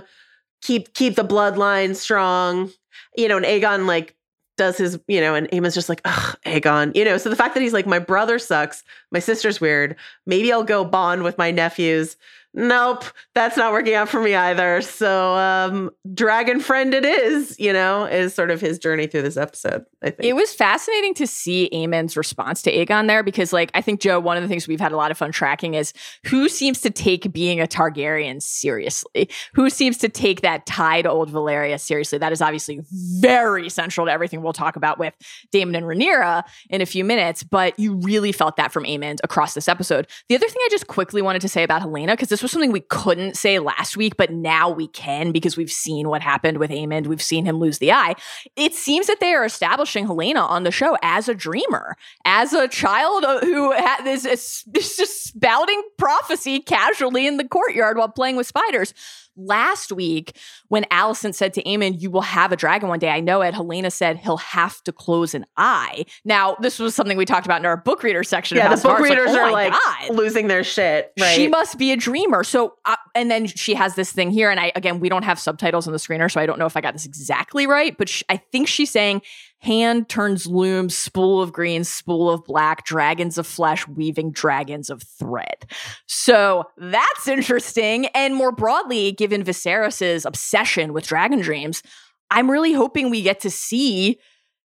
[0.61, 2.71] keep keep the bloodline strong,
[3.17, 4.15] you know, and Aegon like
[4.57, 7.17] does his, you know, and Aemond's just like, ugh, Aegon, you know.
[7.17, 10.85] So the fact that he's like, my brother sucks, my sister's weird, maybe I'll go
[10.85, 12.15] bond with my nephews.
[12.57, 14.81] Nope, that's not working out for me either.
[14.81, 19.35] So um dragon friend it is, you know, is sort of his journey through this
[19.35, 20.23] episode, I think.
[20.23, 24.19] It was fascinating to see Aemond's response to Aegon there because, like, I think, Joe,
[24.19, 25.91] one of the things we've had a lot of fun tracking is
[26.25, 29.29] who seems to take being a Targaryen seriously?
[29.53, 32.19] Who seems to take that tie to old Valyria seriously?
[32.19, 32.81] That is obviously
[33.19, 35.13] very central to everything we'll talk about with
[35.51, 39.53] Daemon and Rhaenyra in a few minutes, but you really felt that from Aemond across
[39.53, 40.07] this episode.
[40.29, 42.71] The other thing I just quickly wanted to say about Helaena, because this was something
[42.71, 46.69] we couldn't say last week, but now we can because we've seen what happened with
[46.69, 47.07] Aemond.
[47.07, 48.13] We've seen him lose the eye.
[48.55, 52.67] It seems that they are establishing Helaena on the show as a dreamer, as a
[52.67, 58.93] child who is just spouting prophecy casually in the courtyard while playing with spiders.
[59.37, 60.37] Last week,
[60.69, 63.53] when Alicent said to Aemond, You will have a dragon one day, I know it.
[63.53, 66.05] Helaena said he'll have to close an eye.
[66.23, 68.57] Now, this was something we talked about in our book reader section.
[68.57, 70.15] yeah, the book readers oh are like God.
[70.15, 71.11] losing their shit.
[71.19, 71.35] Right.
[71.35, 72.43] She must be a dreamer.
[72.43, 74.49] So, uh, and then she has this thing here.
[74.49, 76.77] And I, again, we don't have subtitles on the screener, so I don't know if
[76.77, 79.21] I got this exactly right, but sh- I think she's saying,
[79.65, 85.03] hand turns loom, spool of green, spool of black, dragons of flesh, weaving dragons of
[85.03, 85.65] thread.
[86.07, 88.05] So that's interesting.
[88.07, 91.83] And more broadly, given Viserys's obsession with dragon dreams,
[92.31, 94.19] I'm really hoping we get to see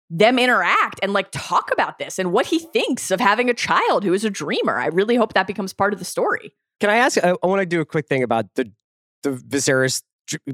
[0.10, 4.04] them interact and like talk about this and what he thinks of having a child
[4.04, 4.78] who is a dreamer.
[4.78, 6.52] I really hope that becomes part of the story.
[6.80, 7.23] Can I ask?
[7.23, 8.71] I, I want to do a quick thing about the
[9.21, 10.02] the Viserys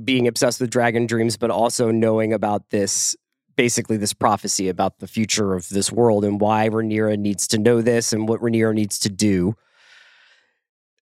[0.03, 3.15] being obsessed with dragon dreams, but also knowing about this
[3.55, 7.81] basically this prophecy about the future of this world and why Rhaenyra needs to know
[7.81, 9.55] this and what Rhaenyra needs to do.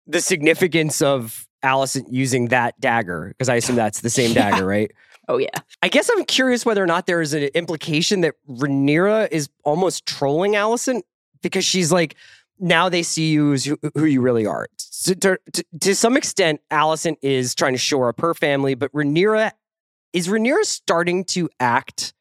[0.06, 4.50] The significance of Alicent using that dagger, because I assume that's the same Yeah.
[4.50, 4.90] dagger, right?
[5.28, 5.48] Oh yeah.
[5.80, 10.04] I guess I'm curious whether or not there is an implication that Rhaenyra is almost
[10.06, 11.02] trolling Alicent
[11.42, 12.16] because she's like,
[12.58, 14.66] now they see you as who, who you really are.
[15.04, 18.92] To, to, to- to some extent, Alicent is trying to shore up her family, but
[18.92, 19.52] Rhaenyra
[20.12, 22.12] is Rhaenyra starting to act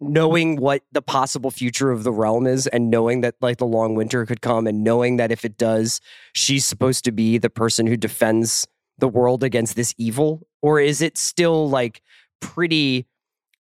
[0.00, 3.94] knowing what the possible future of the realm is and knowing that like the long
[3.94, 6.00] winter could come and knowing that if it does,
[6.34, 8.66] she's supposed to be the person who defends
[8.98, 10.46] the world against this evil?
[10.62, 12.02] Or is it still like
[12.40, 13.06] pretty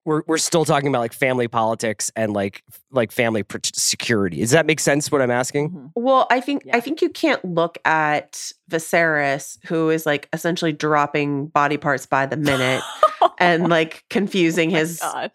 [0.06, 4.38] we're we're still talking about like family politics and like like family pr- security.
[4.38, 5.70] Does that make sense what I'm asking?
[5.70, 5.90] Mhm.
[5.96, 6.76] Well, I think Yeah.
[6.76, 12.24] I think you can't look at Viserys, who is like essentially dropping body parts by
[12.26, 12.82] the minute
[13.38, 15.30] and like confusing Oh his God.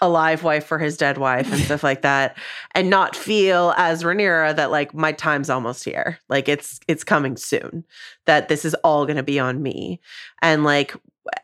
[0.00, 2.38] alive wife for his dead wife and stuff like that,
[2.74, 7.36] and not feel as Rhaenyra that like my time's almost here, like it's it's coming
[7.36, 7.84] soon,
[8.26, 10.00] that this is all going to be on me,
[10.42, 10.94] and like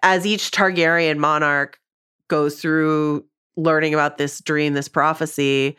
[0.02, 1.78] as each Targaryen monarch
[2.32, 3.22] goes through
[3.58, 5.76] learning about this dream, this prophecy,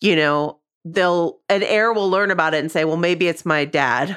[0.00, 3.66] you know, they'll an heir will learn about it and say, well, maybe it's my
[3.66, 4.16] dad.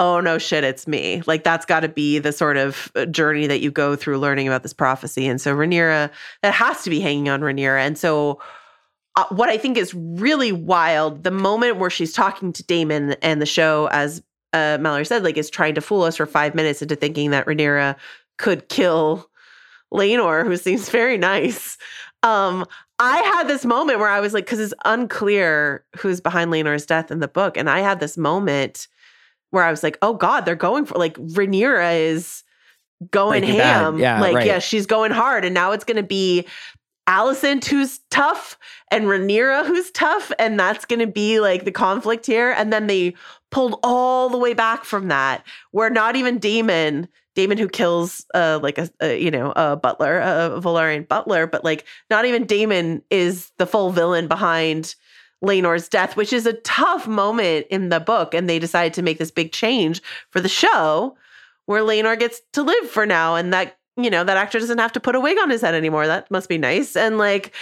[0.00, 1.22] Oh no, shit, it's me.
[1.24, 4.48] Like that's got to be the sort of uh, journey that you go through learning
[4.48, 5.28] about this prophecy.
[5.28, 6.10] And so Rhaenyra,
[6.42, 7.78] that has to be hanging on Rhaenyra.
[7.78, 8.40] And so
[9.14, 13.40] uh, what I think is really wild, the moment where she's talking to Daemon and
[13.40, 16.82] the show, as uh, Mallory said, like is trying to fool us for five minutes
[16.82, 17.94] into thinking that Rhaenyra
[18.38, 19.30] could kill
[19.92, 21.78] Laenor, who seems very nice.
[22.22, 22.66] Um,
[22.98, 27.10] I had this moment where I was like, because it's unclear who's behind Laenor's death
[27.10, 28.88] in the book, and I had this moment
[29.50, 32.42] where I was like, oh God, they're going for like Rhaenyra is
[33.10, 33.76] going Breaking Bad.
[33.76, 33.98] ham.
[33.98, 34.46] Yeah, like, right.
[34.46, 36.46] yeah, she's going hard, and now it's going to be
[37.08, 38.58] Alicent who's tough
[38.90, 42.50] and Rhaenyra who's tough, and that's going to be like the conflict here.
[42.52, 43.14] And then they
[43.50, 48.58] pulled all the way back from that, where not even Daemon, Daemon who kills uh
[48.60, 53.02] like a, a you know a butler, a Valyrian butler, but like not even Daemon
[53.10, 54.96] is the full villain behind
[55.44, 59.18] Laenor's death, which is a tough moment in the book, and they decided to make
[59.18, 61.16] this big change for the show
[61.66, 64.92] where Laenor gets to live for now, and that you know that actor doesn't have
[64.92, 66.06] to put a wig on his head anymore.
[66.06, 67.54] That must be nice, and like,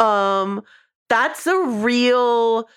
[0.00, 0.62] um,
[1.08, 2.68] that's a real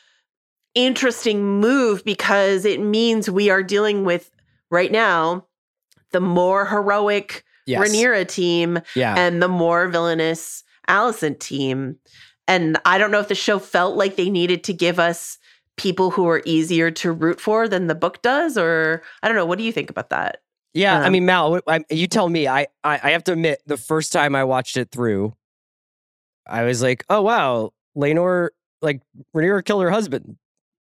[0.75, 4.31] interesting move because it means we are dealing with
[4.69, 5.45] right now
[6.13, 7.81] the more heroic Yes.
[7.89, 9.15] Rhaenyra team Yeah.
[9.17, 11.97] and the more villainous Alicent team.
[12.47, 15.37] And I don't know if the show felt like they needed to give us
[15.77, 19.45] people who are easier to root for than the book does, or I don't know.
[19.45, 20.41] What do you think about that?
[20.73, 22.47] Yeah, I Um, mean, Mal, you tell me.
[22.49, 25.33] I, I I have to admit, the first time I watched it through,
[26.45, 28.49] I was like, oh wow, Laenor,
[28.81, 29.01] like
[29.35, 30.35] Rhaenyra killed her husband.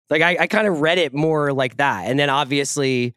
[0.08, 3.14] Like I, I kind of read it more like that, and then obviously,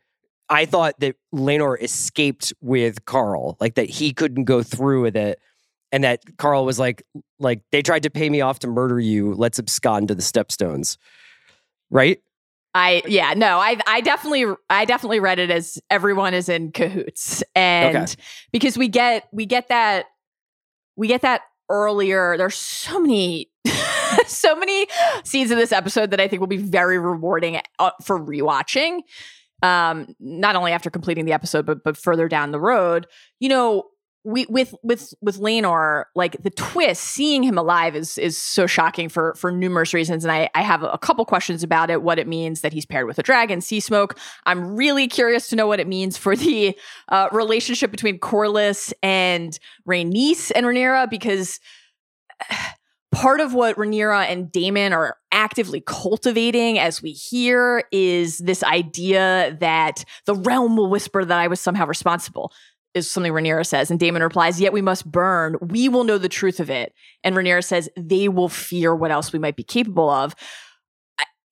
[0.50, 5.40] I thought that Laenor escaped with Qarl, like that he couldn't go through with it,
[5.92, 7.04] and that Qarl was like,
[7.40, 9.34] like they tried to pay me off to murder you.
[9.34, 10.98] Let's abscond to the Stepstones,
[11.90, 12.20] right?
[12.76, 17.44] I yeah no I I definitely I definitely read it as everyone is in cahoots
[17.54, 18.14] and Okay.
[18.52, 20.08] because we get we get that
[20.96, 23.52] we get that earlier there's so many
[24.26, 24.88] so many
[25.24, 29.02] scenes in this episode that I think will be very rewarding uh, for rewatching
[29.64, 33.08] um not only after completing the episode but but further down the road
[33.40, 33.86] you know
[34.26, 39.10] we with with with Laenor, like the twist, seeing him alive is is so shocking
[39.10, 42.04] for for numerous reasons, and I I have a couple questions about it.
[42.04, 44.18] What it means that he's paired with a dragon, Seasmoke.
[44.46, 46.78] I'm really curious to know what it means for the
[47.10, 51.60] uh, relationship between Corlys and Rhaenys and Rhaenyra, because
[53.14, 59.56] part of what Rhaenyra and Daemon are actively cultivating as we hear is this idea
[59.60, 62.52] that the realm will whisper that I was somehow responsible
[62.94, 63.90] is something Rhaenyra says.
[63.90, 65.58] And Daemon replies, Yet we must burn.
[65.62, 66.94] We will know the truth of it.
[67.24, 70.36] And Rhaenyra says, They will fear what else we might be capable of.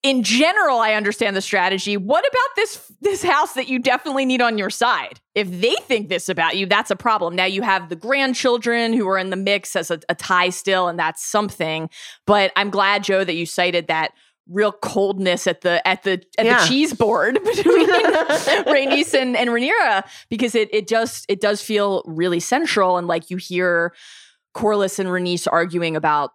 [0.04, 1.95] In general, I understand the strategy.
[1.95, 5.20] What about this this house that you definitely need on your side?
[5.36, 7.36] If they think this about you, that's a problem.
[7.36, 10.88] Now you have the grandchildren who are in the mix as a, a tie still,
[10.88, 11.88] and that's something.
[12.26, 14.14] But I'm glad, Joe, that you cited that
[14.49, 16.60] real coldness at the at the at Yeah.
[16.62, 17.88] the cheese board between
[18.66, 23.30] Rhaenys and, and Rhaenyra because it it just it does feel really central and like
[23.30, 23.93] you hear
[24.56, 26.32] Corlys and Rhaenys arguing about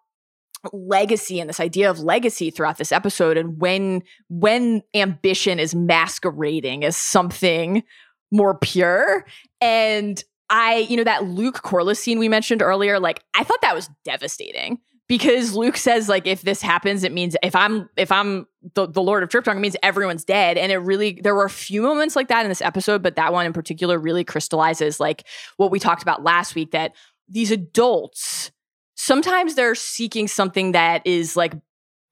[0.72, 6.82] legacy and this idea of legacy throughout this episode and when when ambition is masquerading
[6.84, 7.84] as something
[8.32, 9.24] more pure
[9.60, 13.74] and I, you know, that Luke corlys scene we mentioned earlier, like I thought that
[13.74, 14.78] was devastating
[15.08, 19.02] because Luke says like if this happens, it means if I'm if I'm the, the
[19.02, 20.56] Lord of triptong it means everyone's dead.
[20.56, 23.32] And it really there were a few moments like that in this episode, but that
[23.32, 25.24] one in particular really crystallizes like
[25.56, 26.92] what we talked about last week that
[27.28, 28.52] these adults
[28.96, 31.54] sometimes they're seeking something that is like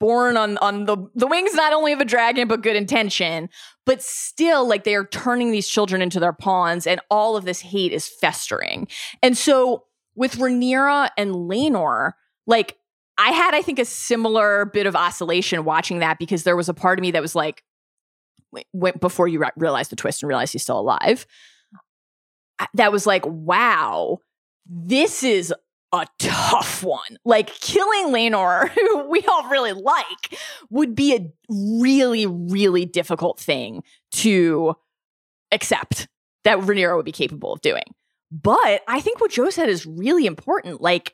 [0.00, 3.48] born on on the the wings not only of a dragon but good intention
[3.86, 7.60] but still like they are turning these children into their pawns and all of this
[7.60, 8.88] hate is festering
[9.22, 9.84] and so
[10.16, 12.12] with Rhaenyra and Laenor
[12.46, 12.76] like
[13.16, 16.74] I had, I think, a similar bit of oscillation watching that because there was a
[16.74, 17.62] part of me that was like,
[18.72, 21.26] went before you re- realized the twist and realized he's still alive.
[22.74, 24.18] That was like, wow,
[24.66, 25.52] this is
[26.02, 27.18] a tough one.
[27.24, 30.38] Like killing Laenor, who we all really like,
[30.70, 33.82] would be a really, really difficult thing
[34.12, 34.74] to
[35.52, 36.08] accept
[36.44, 37.84] that Rhaenyra would be capable of doing.
[38.30, 40.80] But I think what Joe said is really important.
[40.80, 41.12] Like,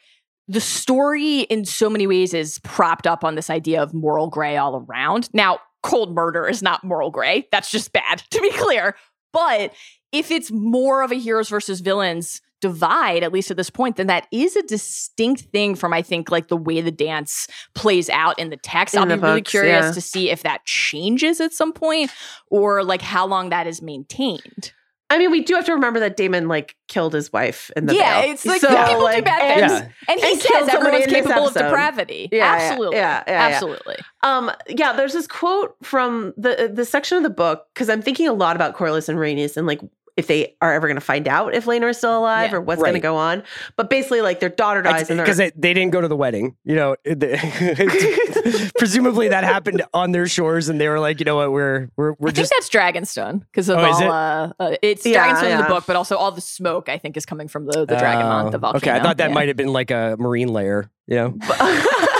[0.49, 4.57] the story in so many ways is propped up on this idea of moral gray
[4.57, 5.29] all around.
[5.33, 7.47] Now, cold murder is not moral gray.
[7.53, 8.97] That's just bad, to be clear.
[9.33, 9.73] But
[10.11, 14.07] if it's more of a heroes versus villains divide, at least at this point, then
[14.07, 18.39] that is a distinct thing from, I think, like the way the dance plays out
[18.39, 18.95] in the text.
[18.95, 19.93] In I'll the be books, really curious yeah.
[19.93, 22.11] to see if that changes at some point
[22.49, 24.73] or like how long that is maintained.
[25.13, 27.97] I mean, we do have to remember that Daemon like killed his wife in the
[27.97, 28.23] yeah.
[28.23, 28.31] Veil.
[28.31, 30.13] It's like so, people like, do bad things, and, yeah.
[30.13, 32.29] and he and says everyone's capable of depravity.
[32.31, 33.97] Yeah, absolutely, yeah, yeah, yeah absolutely.
[34.23, 34.93] Um, yeah.
[34.93, 38.55] There's this quote from the the section of the book because I'm thinking a lot
[38.55, 39.81] about Corlys and Rhaenys and like
[40.21, 42.61] if they are ever going to find out if Laenor is still alive yeah, or
[42.61, 42.91] what's right.
[42.91, 43.43] going to go on.
[43.77, 46.57] But basically, like their daughter dies, because they, they didn't go to the wedding.
[46.63, 46.97] You know,
[48.79, 52.13] presumably that happened on their shores, and they were like, you know what, we're we're
[52.19, 52.53] we're I just.
[52.53, 54.03] think that's Dragonstone because of oh, all.
[54.03, 54.07] It?
[54.07, 55.57] Uh, uh, it's yeah, Dragonstone yeah.
[55.57, 56.91] in the book, but also all the smoke.
[56.91, 58.77] I think is coming from the the Dragon uh, the volcano.
[58.79, 60.91] Okay, I thought that might have been like a marine layer.
[61.07, 61.39] You know.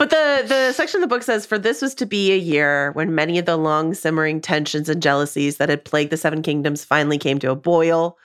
[0.00, 2.90] But the the section of the book says, "For this was to be a year
[2.92, 6.82] when many of the long simmering tensions and jealousies that had plagued the Seven Kingdoms
[6.82, 8.16] finally came to a boil."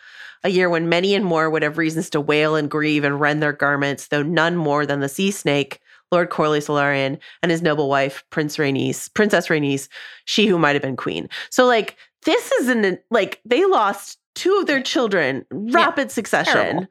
[0.46, 3.44] A year when many and more would have reasons to wail and grieve and rend
[3.44, 5.82] their garments, though none more than the sea snake,
[6.14, 9.90] Lord Corlys Velaryon, and his noble wife, Prince Rhaenys, Princess Rhaenys,
[10.24, 11.28] she who might have been queen.
[11.50, 16.88] So, like, this is an like they lost two of their children, rapid yeah, succession.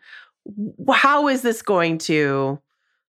[0.46, 0.92] Terrible.
[0.92, 2.60] How is this going to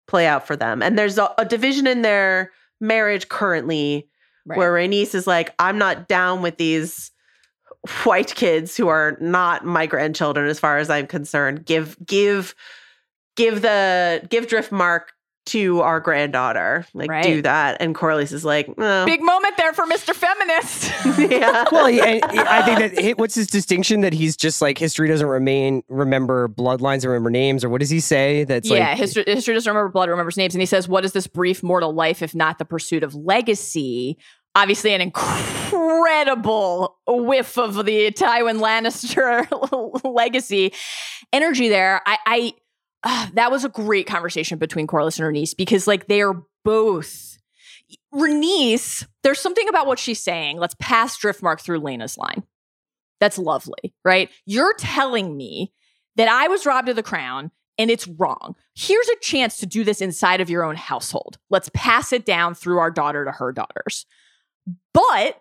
[0.06, 0.82] play out for them.
[0.82, 4.08] And there's a, a division in their marriage currently
[4.46, 4.58] right.
[4.58, 7.10] where Rhaenys is like, I'm not down with these
[8.04, 11.66] white kids who are not my grandchildren as far as I'm concerned.
[11.66, 12.54] Give give
[13.36, 15.02] give the give Driftmark
[15.46, 16.86] to our granddaughter.
[16.94, 17.24] Like right.
[17.24, 17.78] do that.
[17.80, 19.04] And Corlys is like, oh.
[19.04, 20.14] big moment there for Mr.
[20.14, 20.90] Feminist.
[21.30, 21.64] yeah.
[21.70, 26.48] well, I think that what's his distinction that he's just like history doesn't remain remember
[26.48, 28.44] bloodlines, or remember names, or what does he say?
[28.44, 31.12] That's yeah, like, history history doesn't remember blood, remembers names, and he says, "What is
[31.12, 34.18] this brief mortal life if not the pursuit of legacy?"
[34.56, 39.48] Obviously, an incredible whiff of the Tywin Lannister
[40.14, 40.72] legacy
[41.32, 42.00] energy there.
[42.06, 42.52] I, I
[43.04, 47.38] uh, that was a great conversation between Corlys and Rhaenys because like they are both
[48.12, 50.58] Rhaenys, there's something about what she's saying.
[50.58, 52.44] Let's pass Driftmark through Laena's line.
[53.20, 54.30] That's lovely, right?
[54.46, 55.72] You're telling me
[56.16, 58.54] that I was robbed of the crown and it's wrong.
[58.74, 61.38] Here's a chance to do this inside of your own household.
[61.50, 64.06] Let's pass it down through our daughter to her daughters.
[64.92, 65.40] But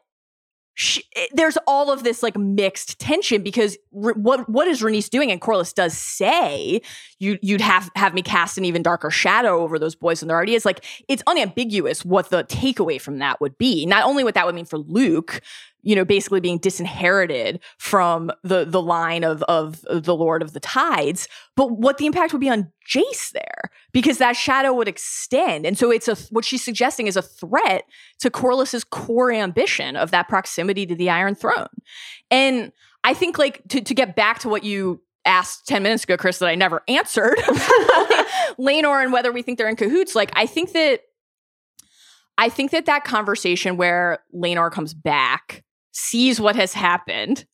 [0.76, 5.32] she, eh, there's all of this like mixed tension because what what is Rhaenys doing?
[5.32, 6.82] And Corlys does say
[7.20, 10.42] you you'd have have me cast an even darker shadow over those boys and their
[10.42, 10.66] ideas.
[10.66, 13.86] Like it's unambiguous what the takeaway from that would be.
[13.86, 15.42] Not only what that would mean for Luke,
[15.84, 20.60] you know, basically being disinherited from the the line of of the Lord of the
[20.60, 25.66] Tides, but what the impact would be on Jace there, because that shadow would extend,
[25.66, 27.86] and so it's a what she's suggesting is a threat
[28.20, 31.68] to Corlys's core ambition of that proximity to the Iron Throne,
[32.32, 32.72] and
[33.04, 36.40] I think like to to get back to what you asked 10 minutes ago, Chris,
[36.40, 37.38] that I never answered,
[38.60, 40.16] Laenor and whether we think they're in cahoots.
[40.16, 41.02] Like, I think that
[42.38, 45.64] I think that that conversation where Laenor comes back
[45.94, 47.46] sees what has happened.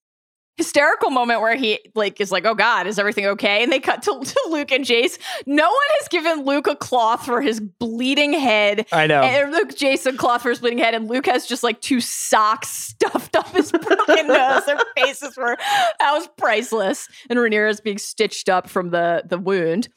[0.57, 4.01] Hysterical moment where he like is like, "Oh God, is everything okay?" And they cut
[4.03, 5.17] to, to Luke and Jace.
[5.45, 8.85] No one has given Luke a cloth for his bleeding head.
[8.91, 9.21] I know.
[9.21, 12.67] And Luke, Jason, cloth for his bleeding head, and Luke has just like two socks
[12.67, 14.65] stuffed up his broken nose.
[14.65, 17.07] Their faces were that was priceless.
[17.29, 19.87] And Rhaenyra's being stitched up from the the wound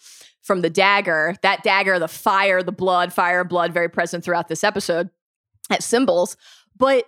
[0.43, 1.37] from the dagger.
[1.43, 5.11] That dagger, the fire, the blood, fire, blood, very present throughout this episode
[5.71, 6.37] at symbols.
[6.77, 7.07] But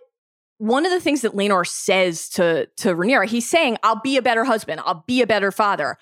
[0.59, 4.23] one of the things that Laenor says to to Rhaenyra, he's saying, "I'll be a
[4.23, 4.81] better husband.
[4.85, 5.99] I'll be a better father.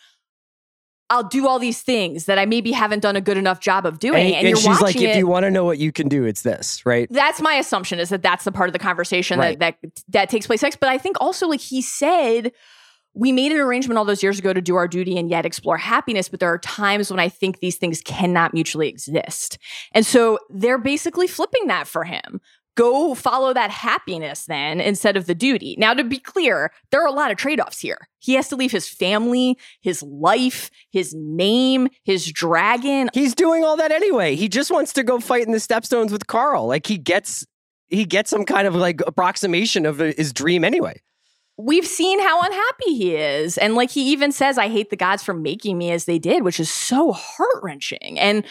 [1.10, 3.98] I'll do all these things that I maybe haven't done a good enough job of
[3.98, 5.02] doing." And, And, and she's like, it.
[5.02, 7.06] if you want to know what you can do, it's this, right?
[7.10, 9.58] that's my assumption is that that's the part of the conversation Right.
[9.58, 10.80] that that that takes place next.
[10.80, 12.52] But I think also like he said.
[13.14, 15.76] We made an arrangement all those years ago to do our duty and yet explore
[15.76, 19.58] happiness, but there are times when I think these things cannot mutually exist.
[19.92, 22.40] And so they're basically flipping that for him.
[22.74, 25.76] Go follow that happiness then instead of the duty.
[25.78, 28.08] Now, to be clear, there are a lot of trade offs here.
[28.18, 33.10] He has to leave his family, his life, his name, his dragon.
[33.12, 34.36] He's doing all that anyway.
[34.36, 36.66] He just wants to go fight in the stepstones with Qarl.
[36.66, 37.44] Like he gets
[37.88, 41.00] he gets some kind of like approximation of his dream anyway.
[41.58, 43.58] we've seen how unhappy he is.
[43.58, 46.42] And like he even says, I hate the gods for making me as they did,
[46.42, 48.44] which is so heart wrenching and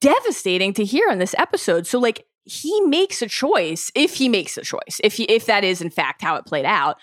[0.00, 1.86] devastating to hear in this episode.
[1.86, 5.64] So, like, he makes a choice, if he makes a choice, if he, if that
[5.64, 6.96] is in fact how it played out,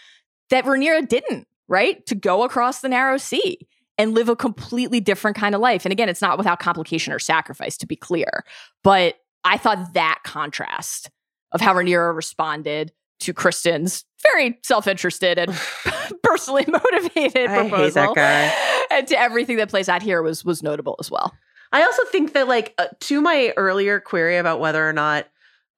[0.50, 2.04] that Rhaenyra didn't, right?
[2.08, 5.86] To go across the narrow sea and live a completely different kind of life.
[5.86, 8.44] And again, it's not without complication or sacrifice, to be clear.
[8.84, 11.10] But I thought that contrast
[11.52, 15.52] of how Rhaenyra responded to Criston's very self-interested and
[16.24, 18.16] personally motivated I hate proposal, that
[18.90, 18.98] guy.
[18.98, 21.34] and to everything that plays out here was was notable as well.
[21.72, 25.28] I also think that, like, uh, to my earlier query about whether or not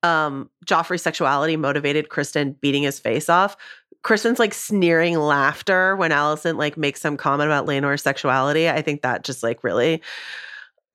[0.03, 3.57] um, Joffrey's sexuality motivated Criston beating his face off,
[4.03, 8.69] Criston's like sneering laughter when Alicent like makes some comment about Laenor's sexuality.
[8.69, 10.01] I think that just like really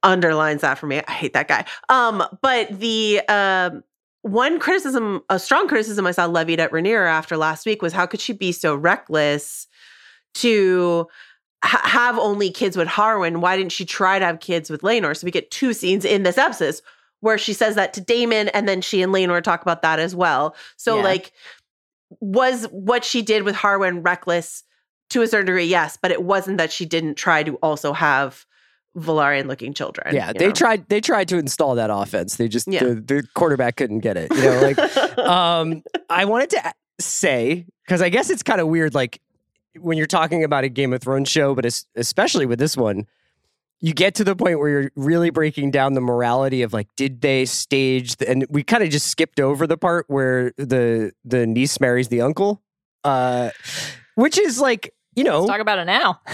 [0.03, 1.03] underlines that for me.
[1.07, 1.65] I hate that guy.
[1.89, 3.83] Um, but the um
[4.23, 8.07] one criticism, a strong criticism I saw levied at Rhaenyra after last week was how
[8.07, 9.67] could she be so reckless
[10.35, 11.09] to
[11.65, 13.39] ha- have only kids with Harwin?
[13.39, 15.17] Why didn't she try to have kids with Laenor?
[15.17, 16.81] So we get two scenes in this episode
[17.21, 20.15] where she says that to Daemon, and then she and Laenor talk about that as
[20.15, 20.57] well.
[20.77, 21.03] So Yeah.
[21.05, 21.33] like,
[22.21, 24.65] was what she did with Harwin reckless
[25.11, 25.65] to a certain degree?
[25.65, 28.45] Yes, but it wasn't that she didn't try to also have
[28.97, 30.15] Valyrian looking children.
[30.15, 30.53] Yeah, they know?
[30.53, 32.37] tried they tried to install that offense.
[32.37, 32.85] They just Yeah.
[32.85, 34.31] the, the quarterback couldn't get it.
[34.35, 34.79] You know, like
[35.19, 39.21] um I wanted to say because I guess it's kind of weird like
[39.81, 41.65] when you're talking about a Game of Thrones show, but
[41.97, 43.07] especially with this one,
[43.81, 47.21] you get to the point where you're really breaking down the morality of like, did
[47.21, 48.17] they stage?
[48.17, 52.09] The, and we kind of just skipped over the part where the the niece marries
[52.09, 52.63] the uncle,
[53.05, 53.51] uh,
[54.15, 56.21] which is like you know Let's talk about it now.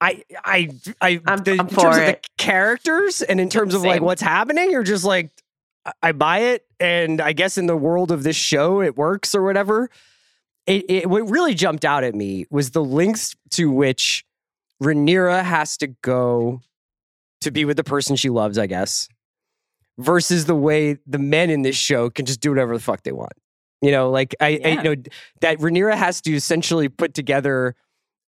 [0.00, 3.74] I I I I'm- the, I'm in terms for of the characters and in terms
[3.74, 5.30] of like what's happening, you're just like
[5.84, 9.34] I- I buy it, and I guess in the world of this show, it works
[9.34, 9.90] or whatever.
[10.66, 14.24] It, it what really jumped out at me was the lengths to which
[14.82, 16.60] Rhaenyra has to go
[17.42, 19.08] to be with the person she loves, I guess,
[19.98, 23.12] versus the way the men in this show can just do whatever the fuck they
[23.12, 23.34] want.
[23.82, 24.94] You know, like I, I you know
[25.40, 27.76] that Rhaenyra has to essentially put together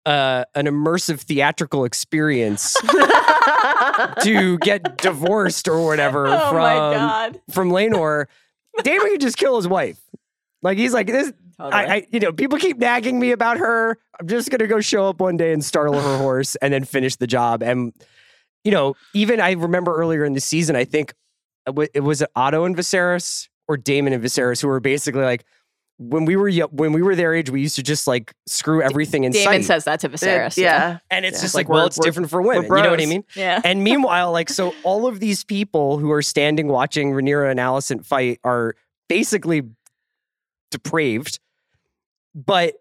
[0.04, 2.74] uh, an immersive theatrical experience
[4.22, 8.26] to get divorced or whatever oh from from Laenor.
[8.82, 9.98] Daemon could just kill his wife.
[10.62, 11.32] Like he's like this.
[11.58, 13.98] I, I, you know, people keep nagging me about her.
[14.20, 17.16] I'm just gonna go show up one day and startle her horse and then finish
[17.16, 17.62] the job.
[17.62, 17.92] And
[18.64, 21.14] you know, even I remember earlier in the season, I think
[21.66, 25.22] uh, wa- it was it Otto and Viserys or Daemon and Viserys who were basically
[25.22, 25.44] like,
[25.98, 28.82] when we were yo- when we were their age, we used to just like screw
[28.82, 29.64] everything in Daemon sight.
[29.64, 30.56] says that to Viserys.
[30.58, 30.98] yeah.
[31.10, 31.42] and it's Yeah.
[31.42, 32.64] just Like, like, well, we're- it's we're- different for women.
[32.64, 33.24] You know what I mean?
[33.34, 33.62] yeah.
[33.64, 38.04] And meanwhile, like, so all of these people who are standing watching Rhaenyra and Alicent
[38.04, 38.74] fight are
[39.08, 39.62] basically
[40.70, 41.38] depraved.
[42.36, 42.74] But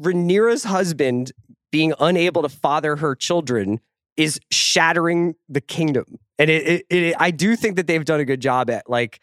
[0.00, 1.32] Rhaenyra's husband
[1.70, 3.80] being unable to father her children
[4.16, 6.18] is shattering the kingdom.
[6.38, 9.20] And it, it, it I do think that they've done a good job at like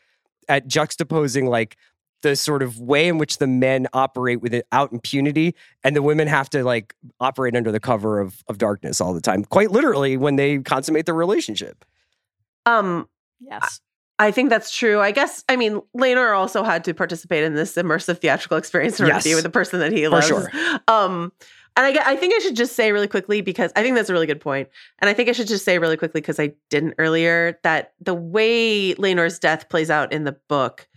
[0.48, 1.78] at juxtaposing like
[2.24, 6.50] the sort of way in which the men operate without impunity and the women have
[6.50, 10.36] to like operate under the cover of of darkness all the time quite literally when
[10.36, 11.86] they consummate their relationship
[12.66, 13.08] Um,
[13.40, 13.82] Yes.
[14.20, 15.00] I think that's true.
[15.00, 19.06] I guess I mean Laenor also had to participate in this immersive theatrical experience in
[19.06, 19.36] order to be Yes.
[19.36, 20.28] with the person that he For loves.
[20.28, 20.52] sure.
[20.88, 21.32] Um,
[21.76, 24.14] and I, I think I should just say really quickly because I think that's a
[24.14, 24.70] really good point.
[25.00, 28.16] And I think I should just say really quickly because I didn't earlier that the
[28.16, 30.88] way Laenor's death plays out in the book,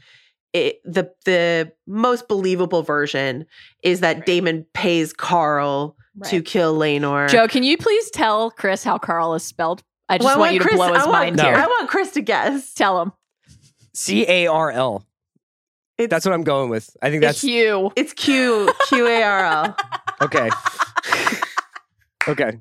[0.55, 3.45] it, the the most believable version
[3.83, 4.27] is that Right.
[4.27, 5.95] Daemon pays Qarl
[6.25, 7.29] to kill Laenor.
[7.29, 9.83] Joe, can you please tell Chris how Qarl is spelled?
[10.11, 11.45] I just Well, I want you to Chris, blow his I want, mind No.
[11.45, 11.55] here.
[11.55, 12.75] I want Chris to guess.
[12.75, 13.13] Tell him.
[13.95, 15.05] c-a-r-l
[16.09, 17.93] that's what i'm going with i think that's Hugh.
[17.95, 19.77] it's Q Q A R L.
[20.23, 20.49] okay
[22.27, 22.59] okay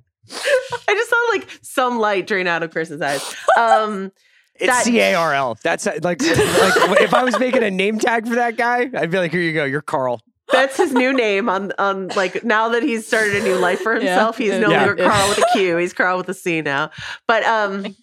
[0.87, 3.35] I just saw like some light drain out of Chris's eyes.
[3.57, 4.11] Um,
[4.55, 5.57] It's C A R L.
[5.63, 9.17] That's like, like if I was making a name tag for that guy, I'd be
[9.17, 10.21] like, here you go, you're Carl.
[10.51, 13.93] That's his new name on on like now that he's started a new life for
[13.93, 14.37] himself.
[14.37, 14.85] He's no Yeah.
[14.85, 15.77] longer Carl with a Q.
[15.77, 16.89] He's Carl with a C now.
[17.27, 17.95] But um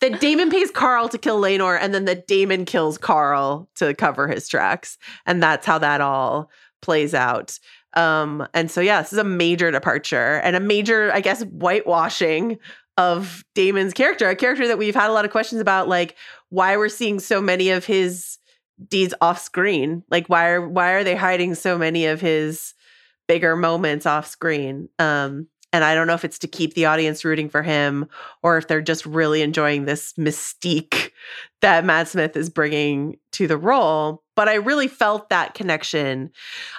[0.00, 4.26] that Daemon pays Qarl to kill Laenor, and then the Daemon kills Qarl to cover
[4.28, 4.98] his tracks.
[5.26, 6.50] And that's how that all
[6.80, 7.58] plays out.
[7.94, 12.58] Um, and so yeah, this is a major departure and a major, I guess, whitewashing
[12.96, 16.16] of Daemon's character, a character that we've had a lot of questions about, like
[16.48, 18.38] why we're seeing so many of his
[18.88, 20.02] deeds off screen.
[20.10, 22.74] Like why are why are they hiding so many of his
[23.28, 24.88] bigger moments off screen?
[24.98, 28.06] Um, and I don't know if it's to keep the audience rooting for him
[28.42, 31.12] or if they're just really enjoying this mystique
[31.62, 34.22] that Matt Smith is bringing to the role.
[34.36, 36.30] But I really felt that connection.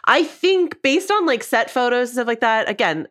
[0.06, 3.08] I think based on like set photos and stuff like that, again,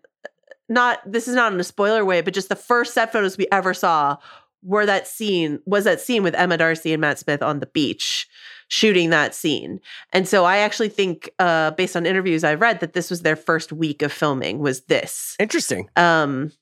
[0.68, 3.48] not this is not in a spoiler way, but just the first set photos we
[3.50, 4.16] ever saw
[4.62, 8.28] were that scene was that scene with Emma D'Arcy and Matt Smith on the beach
[8.72, 9.78] shooting that scene.
[10.14, 13.36] And so I actually think uh based on interviews I've read that this was their
[13.36, 15.90] first week of filming was this Interesting.
[15.96, 16.52] um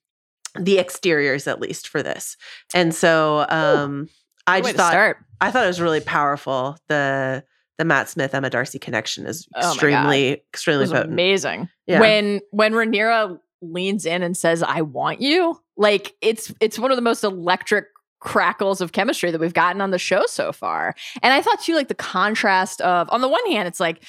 [0.59, 2.37] the exteriors at least for this
[2.75, 4.09] and so um
[4.49, 5.19] i just thought start.
[5.41, 7.45] i thought it was really powerful the
[7.79, 11.69] the matt smith emma d'arcy connection is Oh extremely It extremely was potent amazing.
[11.87, 12.01] Yeah.
[12.01, 16.97] When when Rhaenyra leans in and says, "I want you," like it's it's one of
[16.97, 17.85] the most electric
[18.21, 20.95] crackles of chemistry that we've gotten on the show so far.
[21.23, 24.05] And I thought too, like the contrast of on the one hand, it's like,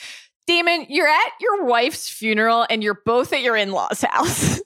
[0.48, 4.62] Daemon, you're at your wife's funeral and you're both at your in law's house.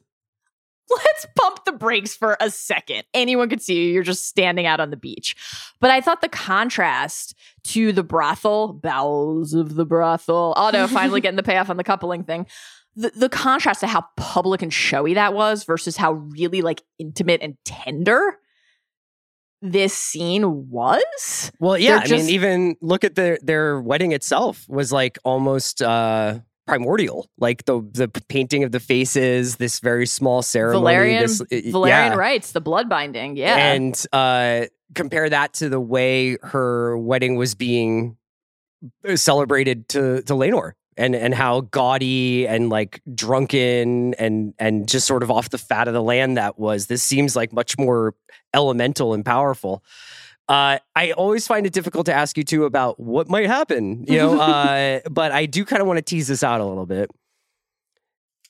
[0.88, 3.04] Let's pump the brakes for a second.
[3.14, 3.92] Anyone could see you.
[3.92, 5.36] You're just standing out on the beach.
[5.80, 7.36] But I thought the contrast
[7.66, 10.54] to the brothel, bowels of the brothel.
[10.56, 12.46] Oh no, finally getting the payoff on the coupling thing.
[12.96, 17.42] The, the contrast to how public and showy that was versus how really like intimate
[17.42, 18.38] and tender
[19.72, 21.52] this scene was.
[21.60, 22.04] Well, yeah.
[22.06, 27.30] They're I mean, even look at their their wedding itself was like almost uh primordial.
[27.38, 30.86] Like the the painting of the faces, this very small ceremony.
[30.86, 31.42] Valyrian, this,
[31.74, 32.16] Valyrian yeah.
[32.16, 33.36] rites, the blood binding.
[33.38, 33.56] Yeah.
[33.56, 38.18] And uh compare that to the way her wedding was being
[39.08, 40.74] uh, celebrated to to Laenor.
[40.98, 45.90] And, and how gaudy and like drunken and and just sort of off the fat
[45.90, 46.86] of the land that was.
[46.86, 48.16] This seems like much more
[48.54, 49.84] elemental and powerful.
[50.48, 54.18] Uh, I always find it difficult to ask you too about what might happen, you
[54.18, 54.40] know.
[54.40, 57.10] uh, but I do kind of want to tease this out a little bit.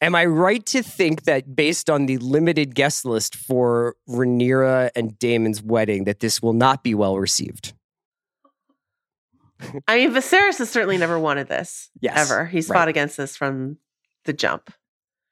[0.02, 5.18] Am I right to think that based on the limited guest list for Rhaenyra and
[5.18, 7.74] Daemon's wedding, that this will not be well received?
[9.88, 12.78] I mean viserys has certainly never wanted this Yes, ever he's right.
[12.78, 13.78] fought against this from
[14.26, 14.74] the jump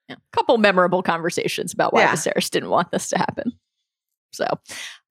[0.09, 0.15] Yeah.
[0.32, 2.13] couple memorable conversations about why Yeah.
[2.13, 3.51] Viserys didn't want this to happen.
[4.32, 4.45] So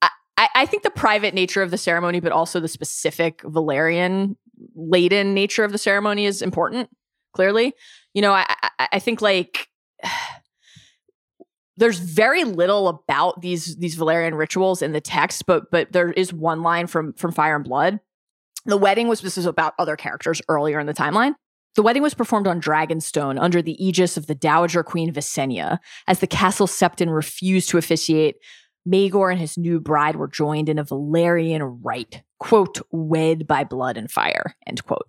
[0.00, 0.08] I,
[0.38, 4.36] I, I think the private nature of the ceremony, but also the specific Valyrian
[4.74, 6.88] laden nature of the ceremony is important,
[7.34, 7.74] clearly.
[8.14, 8.46] You know, I,
[8.78, 9.68] I, I think like
[11.76, 16.32] there's very little about these these Valyrian rituals in the text, but but there is
[16.32, 18.00] one line from from Fire and Blood.
[18.64, 21.34] The wedding was this is about other characters earlier in the timeline.
[21.74, 25.78] The wedding was performed on Dragonstone under the aegis of the Dowager Queen Visenya.
[26.06, 28.36] As the castle septon refused to officiate,
[28.86, 33.96] Maegor and his new bride were joined in a Valyrian rite, quote, wed by blood
[33.96, 35.08] and fire, end quote.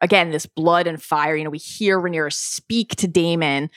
[0.00, 3.68] Again, this blood and fire, you know, we hear Rhaenyra speak to Damon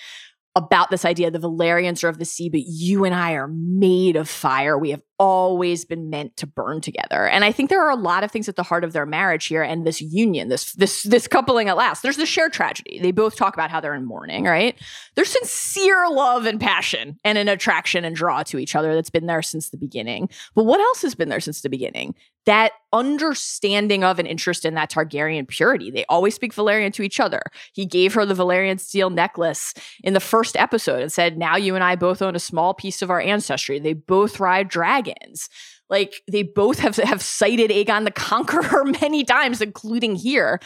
[0.56, 4.18] about this idea the Velaryons are of the sea, but you and I are made
[4.18, 4.78] of fire.
[4.78, 7.28] We have always been meant to burn together.
[7.28, 9.45] And I think there are a lot of things at the heart of their marriage
[9.45, 12.02] here and this union, this this this coupling at last.
[12.02, 12.99] There's the shared tragedy.
[12.99, 14.78] They both talk about how they're in mourning, right?
[15.16, 19.28] There's sincere love and passion and an attraction and draw to each other that's been
[19.28, 20.30] there since the beginning.
[20.54, 22.16] But what else has been there since the beginning?
[22.46, 25.92] That understanding of an interest in that Targaryen purity.
[25.92, 27.44] They always speak Valyrian to each other.
[27.74, 29.74] He gave her the Valyrian steel necklace
[30.04, 33.02] in the first episode and said, Now you and I both own a small piece
[33.02, 33.80] of our ancestry.
[33.80, 35.50] They both ride dragons.
[35.89, 40.60] Like they both have, have cited Aegon the Conqueror many times, including here.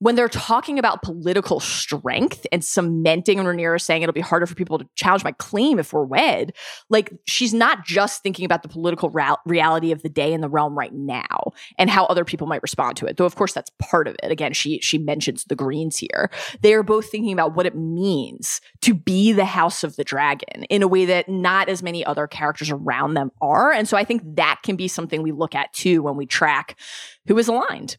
[0.00, 4.54] When they're talking about political strength and cementing, and Rhaenyra saying it'll be harder for
[4.54, 6.52] people to challenge my claim if we're wed,
[6.88, 10.48] like she's not just thinking about the political ra- reality of the day in the
[10.48, 13.16] realm right now and how other people might respond to it.
[13.16, 14.30] Though, of course, that's part of it.
[14.30, 16.30] Again, she she mentions the Greens here.
[16.60, 20.64] They are both thinking about what it means to be the House of the Dragon
[20.64, 23.72] in a way that not as many other characters around them are.
[23.72, 26.78] And so, I think that can be something we look at too when we track
[27.26, 27.96] who is aligned.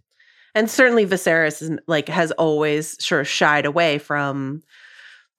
[0.55, 4.61] And certainly Viserys is like has always sort of shied away from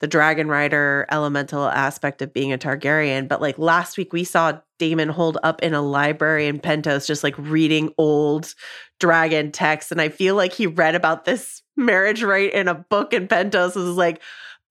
[0.01, 3.29] the dragon rider elemental aspect of being a Targaryen.
[3.29, 7.23] But like last week, we saw Daemon hold up in a library in Pentos, just
[7.23, 8.55] like reading old
[8.99, 9.93] dragon texts.
[9.93, 13.77] And I feel like he read about this marriage rite in a book in Pentos.
[13.77, 14.23] and Was like,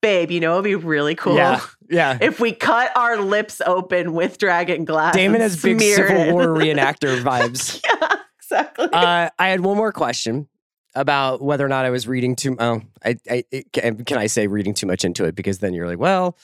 [0.02, 1.36] babe, you know, it'd be really cool.
[1.36, 1.62] Yeah.
[1.90, 2.18] Yeah.
[2.22, 6.34] If we cut our lips open with dragon glass, Daemon has big Civil.
[6.34, 7.82] War reenactor vibes.
[7.86, 8.16] yeah,
[8.52, 8.88] exactly.
[8.92, 10.48] Uh, I had one more question
[10.96, 12.56] about whether or not I was reading too.
[12.60, 15.36] Oh, I, I can, can I say reading too much into it?
[15.36, 16.38] Because then you're like, well,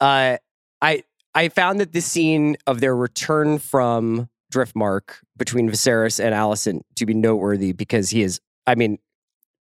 [0.00, 0.38] uh,
[0.82, 6.82] I I found that the scene of their return from Driftmark between Viserys and Alicent
[6.96, 8.40] to be noteworthy because he is.
[8.66, 8.98] I mean,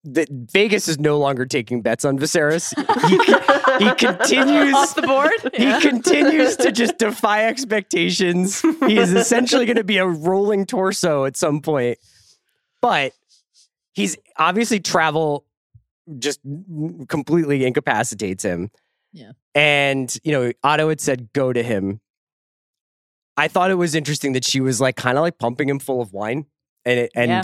[0.05, 2.73] the, Vegas is no longer taking bets on Viserys.
[3.09, 5.33] He, he continues Off the board?
[5.55, 8.61] he continues to just defy expectations.
[8.87, 11.99] He is essentially going to be a rolling torso at some point.
[12.81, 13.13] But
[13.93, 15.45] he's obviously travel
[16.19, 16.41] just
[17.09, 18.71] completely incapacitates him.
[19.13, 19.33] Yeah.
[19.55, 22.01] And, you know, Otto had said go to him.
[23.37, 26.01] I thought it was interesting that she was like kind of like pumping him full
[26.01, 26.47] of wine
[26.85, 27.43] and it, and Yeah.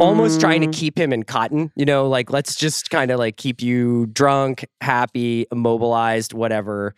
[0.00, 0.72] almost trying to Mm.
[0.72, 4.64] keep him in cotton, you know, like let's just kind of like keep you drunk,
[4.80, 6.94] happy, immobilized, whatever.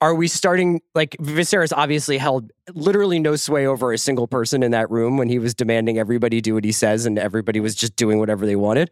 [0.00, 4.70] Are we starting like Viserys obviously held literally no sway over a single person in
[4.72, 7.96] that room when he was demanding everybody do what he says and everybody was just
[7.96, 8.90] doing whatever they wanted.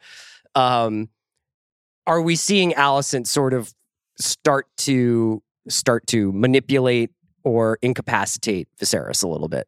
[0.54, 1.08] Um
[2.06, 3.72] are we seeing Alicent sort of
[4.18, 7.10] start to start to manipulate
[7.44, 9.66] or incapacitate Viserys a little bit?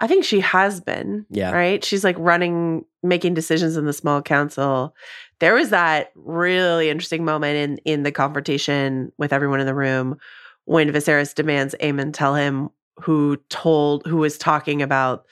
[0.00, 1.26] I think she has been.
[1.30, 1.52] Yeah.
[1.52, 1.84] Right.
[1.84, 4.94] She's like running, making decisions in the small council.
[5.38, 10.18] There was that really interesting moment in in the confrontation with everyone in the room
[10.64, 12.68] when Viserys demands Aemond tell him
[13.00, 15.26] who told who was talking about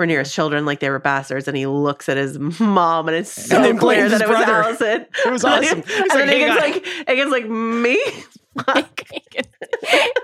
[0.00, 3.62] Rhaenyra's children like they were bastards, and he looks at his mom, and it's so
[3.62, 4.74] And clear that it was brother.
[4.74, 5.06] Alicent.
[5.26, 5.82] It was awesome.
[5.88, 8.02] And like, then "Hey, he gets like, it gets like me.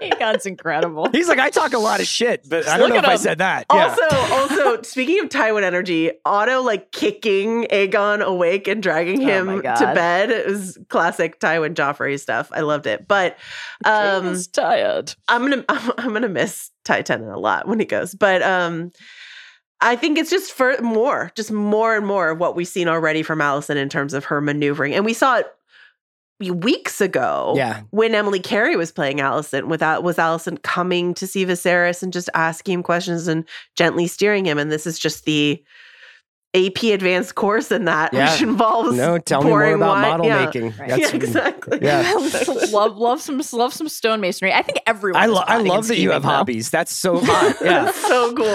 [0.03, 1.09] Aegon's incredible.
[1.11, 3.16] He's like, I talk a lot of shit, but I don't know if at I
[3.16, 3.66] said that.
[3.72, 3.89] Yeah.
[3.89, 9.47] Also, also speaking of Tywin energy, Otto like kicking Aegon awake and dragging Oh him
[9.47, 10.31] my to bed.
[10.31, 12.51] It was classic Tywin Joffrey stuff.
[12.53, 13.07] I loved it.
[13.07, 13.39] But
[13.85, 15.14] um He's tired.
[15.29, 18.14] I'm gonna I'm, I'm gonna miss Ty Tennant a lot when he goes.
[18.14, 18.91] But um
[19.81, 23.22] I think it's just for more, just more and more of what we've seen already
[23.22, 24.95] from Alicent in terms of her maneuvering.
[24.95, 25.47] And we saw it
[26.41, 27.80] weeks ago Yeah.
[27.91, 32.28] when Emily Carey was playing Alicent without was Alicent coming to see Viserys and just
[32.34, 34.59] asking him questions and gently steering him.
[34.59, 35.62] And this is just the
[36.55, 38.30] AP advanced course in that, Yeah.
[38.32, 40.03] which involves No, tell me more about wine.
[40.03, 40.45] model Yeah.
[40.47, 40.62] making.
[40.78, 40.89] Right.
[40.89, 41.78] That's yeah, exactly.
[41.82, 42.12] Yeah.
[42.70, 44.53] love love some love some stonemasonry.
[44.53, 45.20] I think everyone.
[45.20, 46.28] I, is lo- I love that you have though.
[46.28, 46.70] hobbies.
[46.70, 47.57] That's so hot.
[47.62, 47.91] Yeah.
[47.93, 48.47] so cool.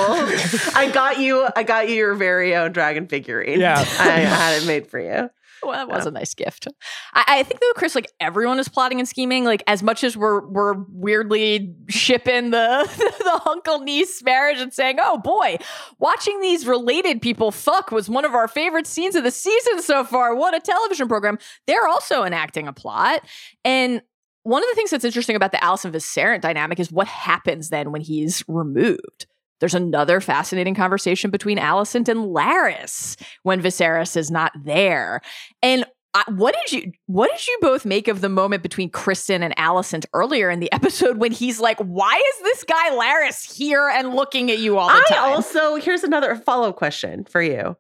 [0.76, 1.48] I got you.
[1.56, 3.60] I got you your very own dragon figurine.
[3.60, 3.80] Yeah.
[3.80, 3.84] I
[4.22, 5.30] had it made for you.
[5.64, 6.68] Well, that was a nice gift.
[7.14, 9.45] I, I think though, Chris, like everyone is plotting and scheming.
[9.45, 12.89] Like as much as we're we're weirdly shipping the
[13.20, 15.57] the uncle niece marriage and saying, "Oh boy,
[15.99, 20.03] watching these related people fuck was one of our favorite scenes of the season so
[20.03, 21.38] far." What a television program!
[21.68, 23.22] They're also enacting a plot,
[23.64, 24.01] and
[24.43, 27.91] one of the things that's interesting about the Alicent Viserys dynamic is what happens then
[27.91, 29.28] when he's removed.
[29.62, 35.22] There's another fascinating conversation between Alicent and Larys when Viserys is not there.
[35.62, 39.41] And I, what did you what did you both make of the moment between Criston
[39.41, 43.88] and Alicent earlier in the episode when he's like, "Why is this guy Larys here
[43.88, 45.03] and looking at you all the time?
[45.09, 47.78] I time?" also here's another follow up question for you.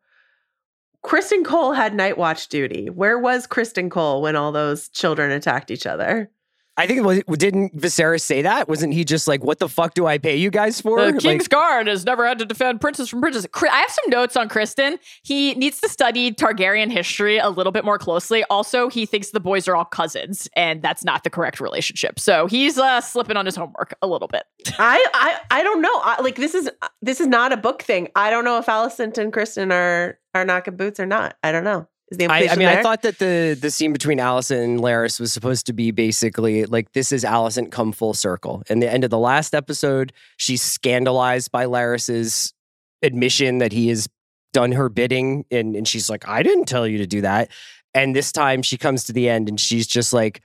[1.03, 2.89] Criston Cole had night watch duty.
[2.89, 6.29] Where was Criston Cole when all those children attacked each other?
[6.77, 8.69] I think it was, didn't Viserys say that?
[8.69, 10.99] Wasn't he just like, what the fuck do I pay you guys for?
[10.99, 13.45] the Like, King's Guard has never had to defend princes from princes.
[13.53, 14.97] I have some notes on Criston.
[15.23, 18.45] He needs to study Targaryen history a little bit more closely.
[18.45, 22.19] Also, he thinks the boys are all cousins, and that's not the correct relationship.
[22.19, 24.43] So he's uh, slipping on his homework a little bit.
[24.79, 26.01] I I I don't know.
[26.03, 26.69] I, like this is
[27.01, 28.07] this is not a book thing.
[28.15, 31.35] I don't know if Alicent and Criston are are knocking boots or not.
[31.43, 31.87] I don't know.
[32.11, 35.17] Is the I, I mean, I thought that the the scene between Alicent and Larys
[35.17, 38.63] was supposed to be basically like this is Alicent come full circle.
[38.69, 42.53] And the end of the last episode, she's scandalized by Larys's
[43.01, 44.09] admission that he has
[44.51, 47.49] done her bidding, and and she's like, I didn't tell you to do that.
[47.93, 50.41] And this time, she comes to the end, and she's just like,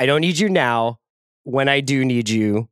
[0.00, 0.98] I don't need you now.
[1.44, 2.68] When I do need you,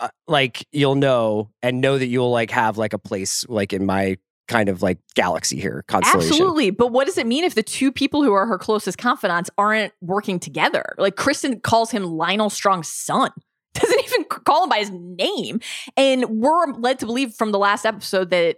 [0.00, 3.84] uh, like you'll know and know that you'll like have like a place like in
[3.84, 4.16] my
[4.48, 6.32] kind of like galaxy here constellation.
[6.32, 6.70] Absolutely.
[6.70, 9.92] But what does it mean if the two people who are her closest confidants aren't
[10.00, 10.94] working together?
[10.98, 13.30] Like Criston calls him Lyonel Strong's son.
[13.74, 15.60] Doesn't even call him by his name.
[15.96, 18.56] And we're led to believe from the last episode that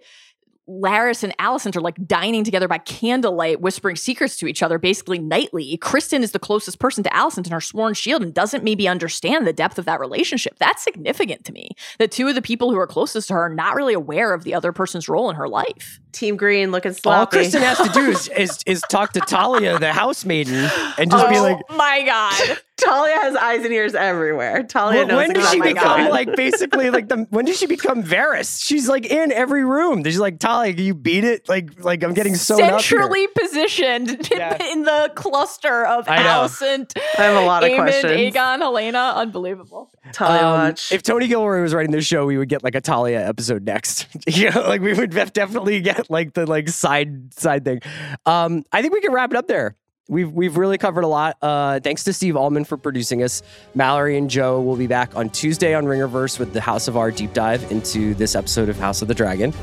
[0.70, 5.18] Larys and Alicent are like dining together by candlelight, whispering secrets to each other basically
[5.18, 5.76] nightly.
[5.78, 9.46] Criston is the closest person to Alicent in her sworn shield and doesn't maybe understand
[9.46, 10.56] the depth of that relationship.
[10.58, 11.70] That's significant to me.
[11.98, 14.44] That two of the people who are closest to her are not really aware of
[14.44, 16.00] the other person's role in her life.
[16.12, 17.38] Team Green looking sloppy.
[17.38, 17.44] All.
[17.44, 21.36] Criston has to do is, is is talk to Talya, the housemaiden, and just be
[21.38, 22.58] oh like, my God.
[22.80, 24.62] Talya has eyes and ears everywhere.
[24.64, 26.10] Talya When, knows when did she my become going on.
[26.10, 28.64] like basically like the when did she become Varys?
[28.64, 30.02] She's like in every room.
[30.04, 31.48] She's like Talya, you beat it?
[31.48, 34.62] Like like I'm getting so Centrally positioned Yeah.
[34.72, 36.18] in the cluster of I.
[36.18, 38.12] Alicent, I have a lot of Aemond, questions.
[38.34, 39.14] Aegon, Helaena.
[39.16, 39.90] Unbelievable.
[40.12, 40.92] Talya Um, watch.
[40.92, 44.06] if Tony Gilroy was writing this show, we would get like a Talya episode next.
[44.26, 47.80] you know, like we would definitely get like the like side side thing.
[48.26, 49.76] Um, I think we can wrap it up there.
[50.08, 51.36] We've we've really covered a lot.
[51.40, 53.42] Uh, thanks to Steve Ahlman for producing us.
[53.74, 57.12] Mallory and Joe will be back on Tuesday on Ringerverse with the House of R
[57.12, 59.54] deep dive into this episode of House of the Dragon.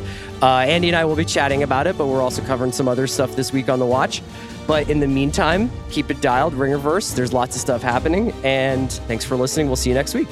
[0.42, 3.08] Uh, Andy and I will be chatting about it, but we're also covering some other
[3.08, 4.22] stuff this week on the watch.
[4.68, 7.16] But in the meantime, keep it dialed, Ringerverse.
[7.16, 8.32] There's lots of stuff happening.
[8.44, 9.68] And thanks for listening.
[9.68, 10.28] We'll see you next week.